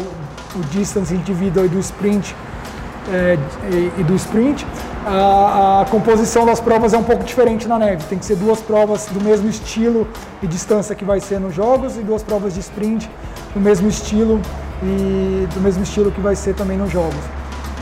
o 0.56 0.60
distance 0.72 1.14
individual 1.14 1.68
e 1.68 1.70
do 1.70 1.80
sprint, 1.80 2.36
é, 3.12 3.38
e, 3.72 4.02
e 4.02 4.04
do 4.04 4.16
sprint, 4.16 4.66
a, 5.06 5.82
a, 5.82 5.86
composição 5.86 6.46
das 6.46 6.60
provas 6.60 6.94
é 6.94 6.98
um 6.98 7.04
pouco 7.04 7.24
diferente 7.24 7.68
na 7.68 7.80
neve. 7.80 8.04
Tem 8.10 8.18
que 8.18 8.26
ser 8.26 8.36
duas 8.36 8.60
provas 8.60 9.06
do 9.08 9.24
mesmo 9.24 9.50
estilo 9.50 10.08
e 10.42 10.48
distância 10.48 10.94
que 10.96 11.06
vai 11.06 11.20
ser 11.20 11.40
nos 11.40 11.54
jogos 11.54 11.98
e 11.98 12.02
duas 12.02 12.24
provas 12.24 12.54
de 12.54 12.60
sprint 12.60 13.10
do 13.54 13.60
mesmo 13.60 13.88
estilo 13.88 14.42
e 14.84 15.48
do 15.54 15.62
mesmo 15.62 15.84
estilo 15.84 16.12
que 16.12 16.22
vai 16.22 16.36
ser 16.36 16.54
também 16.54 16.78
nos 16.78 16.92
jogos. 16.92 17.16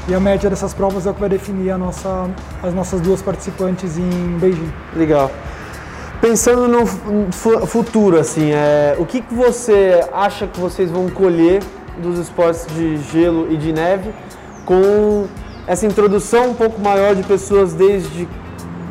E 0.07 0.13
a 0.13 0.19
média 0.19 0.49
dessas 0.49 0.73
provas 0.73 1.07
é 1.07 1.09
o 1.09 1.13
que 1.13 1.19
vai 1.19 1.29
definir 1.29 1.75
nossa, 1.77 2.29
as 2.61 2.73
nossas 2.73 3.01
duas 3.01 3.21
participantes 3.23 3.97
em 3.97 4.37
Beijing. 4.39 4.71
Legal. 4.95 5.31
Pensando 6.21 6.67
no 6.67 6.85
futuro, 7.65 8.19
assim, 8.19 8.51
é, 8.51 8.95
o 8.97 9.05
que, 9.05 9.21
que 9.21 9.33
você 9.33 10.03
acha 10.13 10.47
que 10.47 10.59
vocês 10.59 10.89
vão 10.89 11.09
colher 11.09 11.61
dos 11.97 12.19
esportes 12.19 12.65
de 12.67 12.97
gelo 12.97 13.51
e 13.51 13.57
de 13.57 13.73
neve 13.73 14.11
com 14.65 15.27
essa 15.67 15.85
introdução 15.85 16.49
um 16.49 16.53
pouco 16.53 16.81
maior 16.81 17.15
de 17.15 17.23
pessoas 17.23 17.73
desde 17.73 18.27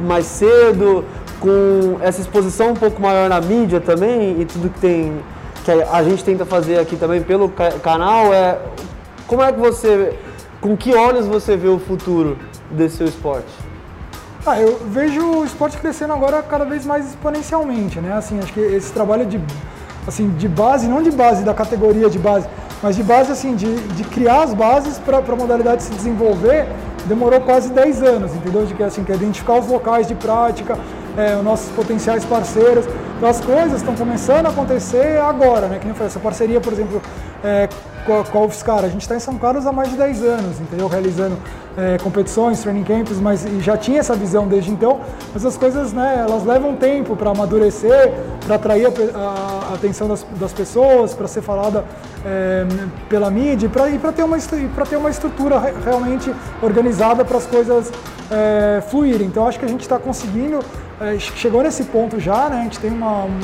mais 0.00 0.26
cedo, 0.26 1.04
com 1.40 1.98
essa 2.00 2.20
exposição 2.20 2.70
um 2.70 2.74
pouco 2.74 3.00
maior 3.00 3.28
na 3.28 3.40
mídia 3.40 3.80
também 3.80 4.40
e 4.40 4.44
tudo 4.44 4.70
que 4.70 4.80
tem 4.80 5.12
que 5.64 5.70
a 5.70 6.02
gente 6.02 6.22
tenta 6.22 6.44
fazer 6.44 6.78
aqui 6.78 6.94
também 6.94 7.22
pelo 7.22 7.48
canal 7.48 8.32
é 8.34 8.58
como 9.26 9.42
é 9.42 9.50
que 9.52 9.58
você 9.58 10.18
com 10.60 10.76
que 10.76 10.94
olhos 10.94 11.26
você 11.26 11.56
vê 11.56 11.68
o 11.68 11.78
futuro 11.78 12.38
desse 12.70 12.96
seu 12.98 13.06
esporte? 13.06 13.52
Ah, 14.46 14.60
eu 14.60 14.78
vejo 14.90 15.22
o 15.22 15.44
esporte 15.44 15.78
crescendo 15.78 16.12
agora 16.12 16.42
cada 16.42 16.66
vez 16.66 16.84
mais 16.84 17.06
exponencialmente, 17.06 17.98
né? 17.98 18.12
Assim, 18.12 18.38
acho 18.38 18.52
que 18.52 18.60
esse 18.60 18.92
trabalho 18.92 19.24
de 19.24 19.40
assim 20.06 20.28
de 20.30 20.48
base, 20.48 20.87
não 20.87 21.02
de 21.02 21.10
base 21.10 21.44
da 21.44 21.54
categoria 21.54 22.10
de 22.10 22.18
base, 22.18 22.46
mas 22.85 22.97
de 22.97 23.03
base, 23.03 23.33
assim, 23.33 23.57
de, 23.57 23.75
de 23.75 24.05
criar 24.05 24.42
as 24.42 24.53
bases 24.53 24.99
para 24.99 25.16
a 25.16 25.37
modalidade 25.37 25.83
se 25.83 25.90
desenvolver, 25.90 26.68
demorou 27.07 27.40
quase 27.40 27.73
10 27.73 28.03
anos, 28.03 28.35
entendeu? 28.35 28.66
De 28.66 28.75
que, 28.75 28.83
assim, 28.83 29.03
que 29.03 29.11
é 29.11 29.14
identificar 29.14 29.59
os 29.59 29.66
locais 29.66 30.07
de 30.07 30.14
prática, 30.14 30.77
é, 31.16 31.35
os 31.35 31.42
nossos 31.42 31.70
potenciais 31.70 32.27
parceiros. 32.27 32.85
Então 33.16 33.27
as 33.27 33.40
coisas 33.40 33.79
estão 33.79 33.94
começando 33.94 34.44
a 34.44 34.51
acontecer 34.51 35.18
agora, 35.18 35.66
né? 35.66 35.79
Que 35.79 35.87
nem 35.87 35.94
foi 35.94 36.05
essa 36.05 36.20
parceria, 36.20 36.61
por 36.61 36.75
exemplo, 36.75 37.01
é, 37.42 37.70
com, 38.05 38.20
a, 38.20 38.25
com 38.25 38.38
a 38.40 38.42
UFSCar. 38.42 38.85
A 38.85 38.88
gente 38.88 39.01
está 39.01 39.16
em 39.16 39.20
São 39.20 39.38
Carlos 39.38 39.66
há 39.66 39.73
mais 39.73 39.88
de 39.88 39.97
10 39.97 40.23
anos, 40.23 40.61
entendeu? 40.61 40.87
Realizando 40.87 41.38
é, 41.79 41.97
competições, 41.97 42.61
training 42.61 42.85
camps, 42.85 43.18
mas 43.18 43.47
já 43.61 43.79
tinha 43.79 44.01
essa 44.01 44.14
visão 44.14 44.47
desde 44.47 44.70
então. 44.70 45.01
Mas 45.33 45.47
as 45.47 45.57
coisas, 45.57 45.94
né, 45.94 46.25
elas 46.29 46.44
levam 46.44 46.77
tempo 46.77 47.16
para 47.16 47.31
amadurecer, 47.31 48.12
para 48.44 48.57
atrair 48.57 48.87
a, 48.87 48.90
a, 49.18 49.70
a, 49.70 49.75
atenção 49.75 50.07
das, 50.07 50.27
das 50.38 50.53
pessoas, 50.53 51.14
para 51.14 51.27
ser 51.27 51.40
falada 51.40 51.83
é, 52.24 52.66
pela 53.08 53.30
mídia 53.30 53.66
e 53.66 53.98
para 53.98 54.12
ter, 54.12 54.22
uma, 54.22 54.38
ter 54.38 54.96
uma 54.96 55.10
estrutura 55.10 55.58
realmente 55.84 56.32
organizada 56.62 57.24
para 57.24 57.37
as 57.37 57.46
coisas 57.46 57.92
é, 58.30 58.82
fluírem. 58.88 59.26
Então 59.26 59.46
acho 59.46 59.58
que 59.58 59.64
a 59.64 59.68
gente 59.68 59.82
está 59.82 59.98
conseguindo, 59.98 60.60
é, 61.00 61.18
chegou 61.18 61.62
nesse 61.62 61.84
ponto 61.84 62.18
já, 62.18 62.48
né? 62.48 62.60
A 62.60 62.62
gente 62.62 62.78
tem 62.78 62.90
uma. 62.90 63.24
Um, 63.24 63.38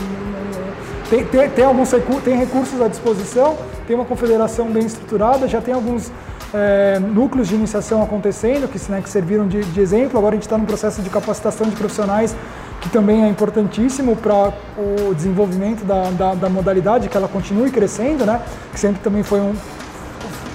tem, 1.10 1.24
tem, 1.24 1.50
tem, 1.50 1.64
alguns 1.64 1.90
tem 2.24 2.36
recursos 2.36 2.80
à 2.80 2.86
disposição, 2.86 3.58
tem 3.84 3.96
uma 3.96 4.04
confederação 4.04 4.66
bem 4.66 4.86
estruturada, 4.86 5.48
já 5.48 5.60
tem 5.60 5.74
alguns 5.74 6.10
é, 6.54 7.00
núcleos 7.00 7.48
de 7.48 7.56
iniciação 7.56 8.00
acontecendo 8.00 8.68
que, 8.68 8.90
né, 8.90 9.00
que 9.02 9.10
serviram 9.10 9.48
de, 9.48 9.60
de, 9.60 9.80
exemplo. 9.80 10.18
Agora 10.18 10.34
a 10.34 10.36
gente 10.36 10.44
está 10.44 10.56
num 10.56 10.64
processo 10.64 11.02
de 11.02 11.10
capacitação 11.10 11.68
de 11.68 11.74
profissionais 11.74 12.34
que 12.80 12.88
também 12.88 13.24
é 13.24 13.28
importantíssimo 13.28 14.16
para 14.16 14.52
o 14.78 15.14
desenvolvimento 15.14 15.84
da, 15.84 16.10
da, 16.10 16.34
da, 16.34 16.48
modalidade, 16.48 17.08
que 17.08 17.16
ela 17.16 17.28
continue 17.28 17.70
crescendo, 17.70 18.24
né? 18.24 18.40
que 18.72 18.80
sempre 18.80 19.00
também 19.02 19.22
foi 19.22 19.40
um, 19.40 19.54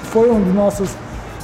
foi 0.06 0.30
um 0.32 0.42
dos 0.42 0.54
nossos 0.54 0.90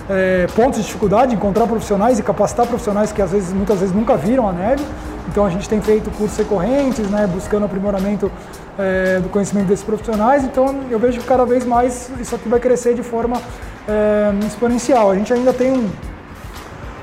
é, 0.09 0.47
pontos 0.55 0.79
de 0.79 0.85
dificuldade, 0.85 1.35
encontrar 1.35 1.67
profissionais 1.67 2.19
e 2.19 2.23
capacitar 2.23 2.65
profissionais 2.65 3.11
que 3.11 3.21
às 3.21 3.31
vezes, 3.31 3.53
muitas 3.53 3.79
vezes 3.79 3.93
nunca 3.93 4.17
viram 4.17 4.47
a 4.49 4.51
neve. 4.51 4.83
Então 5.27 5.45
a 5.45 5.49
gente 5.49 5.69
tem 5.69 5.79
feito 5.79 6.09
cursos 6.11 6.37
recorrentes, 6.37 7.07
né, 7.09 7.27
buscando 7.31 7.65
aprimoramento 7.65 8.31
é, 8.77 9.19
do 9.19 9.29
conhecimento 9.29 9.67
desses 9.67 9.85
profissionais. 9.85 10.43
Então 10.43 10.75
eu 10.89 10.97
vejo 10.97 11.19
que 11.19 11.27
cada 11.27 11.45
vez 11.45 11.65
mais 11.65 12.09
isso 12.19 12.35
aqui 12.35 12.49
vai 12.49 12.59
crescer 12.59 12.95
de 12.95 13.03
forma 13.03 13.39
é, 13.87 14.33
exponencial. 14.45 15.11
A 15.11 15.15
gente 15.15 15.31
ainda 15.31 15.53
tem 15.53 15.71
um, 15.71 15.89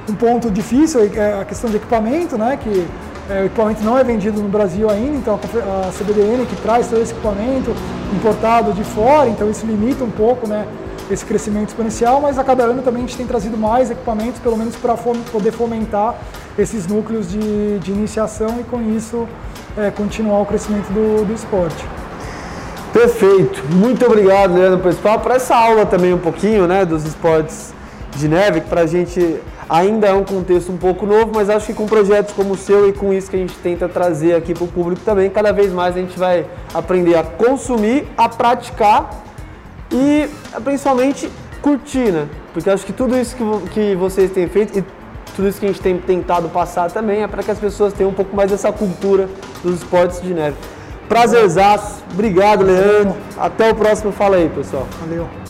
um 0.09 0.15
ponto 0.15 0.51
difícil 0.51 1.09
é 1.15 1.41
a 1.41 1.45
questão 1.45 1.71
de 1.71 1.77
equipamento, 1.77 2.37
né? 2.37 2.59
Que 2.61 2.87
é, 3.29 3.43
o 3.43 3.47
equipamento 3.47 3.83
não 3.83 3.99
é 3.99 4.03
vendido 4.03 4.41
no 4.41 4.49
Brasil 4.49 4.89
ainda, 4.89 5.17
então 5.17 5.35
a 5.35 5.91
CBDN 5.93 6.47
que 6.47 6.57
traz 6.57 6.89
todo 6.89 7.01
esse 7.01 7.13
equipamento 7.13 7.75
importado 8.15 8.73
de 8.73 8.83
fora, 8.83 9.29
então 9.29 9.51
isso 9.51 9.67
limita 9.67 10.03
um 10.03 10.11
pouco, 10.11 10.49
né? 10.49 10.67
Esse 11.11 11.25
crescimento 11.25 11.69
exponencial, 11.69 12.21
mas 12.21 12.39
a 12.39 12.45
cada 12.45 12.65
ano 12.65 12.83
também 12.83 13.05
a 13.05 13.07
gente 13.07 13.17
tem 13.17 13.27
trazido 13.27 13.57
mais 13.57 13.91
equipamentos, 13.91 14.41
pelo 14.41 14.57
menos 14.57 14.77
para 14.77 14.95
poder 14.95 15.53
fomentar 15.53 16.15
esses 16.59 16.87
núcleos 16.87 17.31
de, 17.31 17.79
de 17.79 17.93
iniciação 17.93 18.61
e 18.61 18.65
com 18.65 18.83
isso 18.83 19.27
é, 19.77 19.91
continuar 19.91 20.41
o 20.41 20.47
crescimento 20.47 20.89
do, 20.89 21.25
do 21.25 21.33
esporte. 21.33 21.85
Perfeito. 22.93 23.63
Muito 23.71 24.05
obrigado, 24.05 24.55
Leandro, 24.55 24.95
papo, 24.97 25.25
por 25.25 25.33
essa 25.33 25.55
aula 25.55 25.87
também 25.87 26.13
um 26.13 26.19
pouquinho, 26.19 26.67
né, 26.67 26.85
dos 26.85 27.05
esportes 27.05 27.73
de 28.17 28.27
neve, 28.27 28.63
para 28.63 28.83
a 28.83 28.87
gente 28.87 29.39
ainda 29.69 30.07
é 30.07 30.15
um 30.15 30.25
contexto 30.25 30.73
um 30.73 30.77
pouco 30.77 31.05
novo, 31.05 31.33
mas 31.35 31.51
acho 31.51 31.67
que 31.67 31.75
com 31.75 31.87
projetos 31.87 32.33
como 32.35 32.55
o 32.55 32.57
seu 32.57 32.89
e 32.89 32.93
com 32.93 33.13
isso 33.13 33.31
que 33.31 33.37
a 33.37 33.39
gente 33.39 33.55
tenta 33.57 33.89
trazer 33.89 34.35
aqui 34.35 34.55
para 34.55 34.65
o 34.65 34.69
público 34.69 35.03
também, 35.05 35.29
cada 35.29 35.53
vez 35.53 35.73
mais 35.73 35.97
a 35.97 36.01
gente 36.01 36.19
vai 36.19 36.47
aprender 36.73 37.17
a 37.17 37.23
consumir, 37.23 38.07
a 38.17 38.29
praticar 38.29 39.11
e 39.93 40.29
principalmente 40.65 41.31
curtir, 41.61 42.11
né? 42.11 42.29
Porque 42.53 42.71
acho 42.71 42.87
que 42.87 42.93
tudo 42.93 43.17
isso 43.17 43.37
que, 43.37 43.71
que 43.71 43.95
vocês 43.95 44.31
têm 44.31 44.49
feito 44.49 44.79
e 44.79 44.85
tudo 45.37 45.49
isso 45.49 45.61
que 45.61 45.67
a 45.67 45.69
gente 45.69 45.81
tem 45.81 45.99
tentado 45.99 46.49
passar 46.49 46.91
também 46.91 47.23
é 47.23 47.29
para 47.29 47.43
que 47.43 47.51
as 47.51 47.59
pessoas 47.59 47.93
tenham 47.93 48.11
um 48.11 48.15
pouco 48.15 48.35
mais 48.35 48.51
dessa 48.51 48.73
cultura 48.73 49.29
dos 49.63 49.77
esportes 49.77 50.21
de 50.21 50.33
neve. 50.35 50.57
Prazerzaço. 51.09 52.03
Obrigado, 52.13 52.65
Leandro. 52.65 53.17
Até 53.37 53.71
o 53.71 53.75
próximo 53.75 54.13
Fala 54.13 54.37
aí, 54.37 54.49
pessoal. 54.49 54.87
Valeu. 55.01 55.48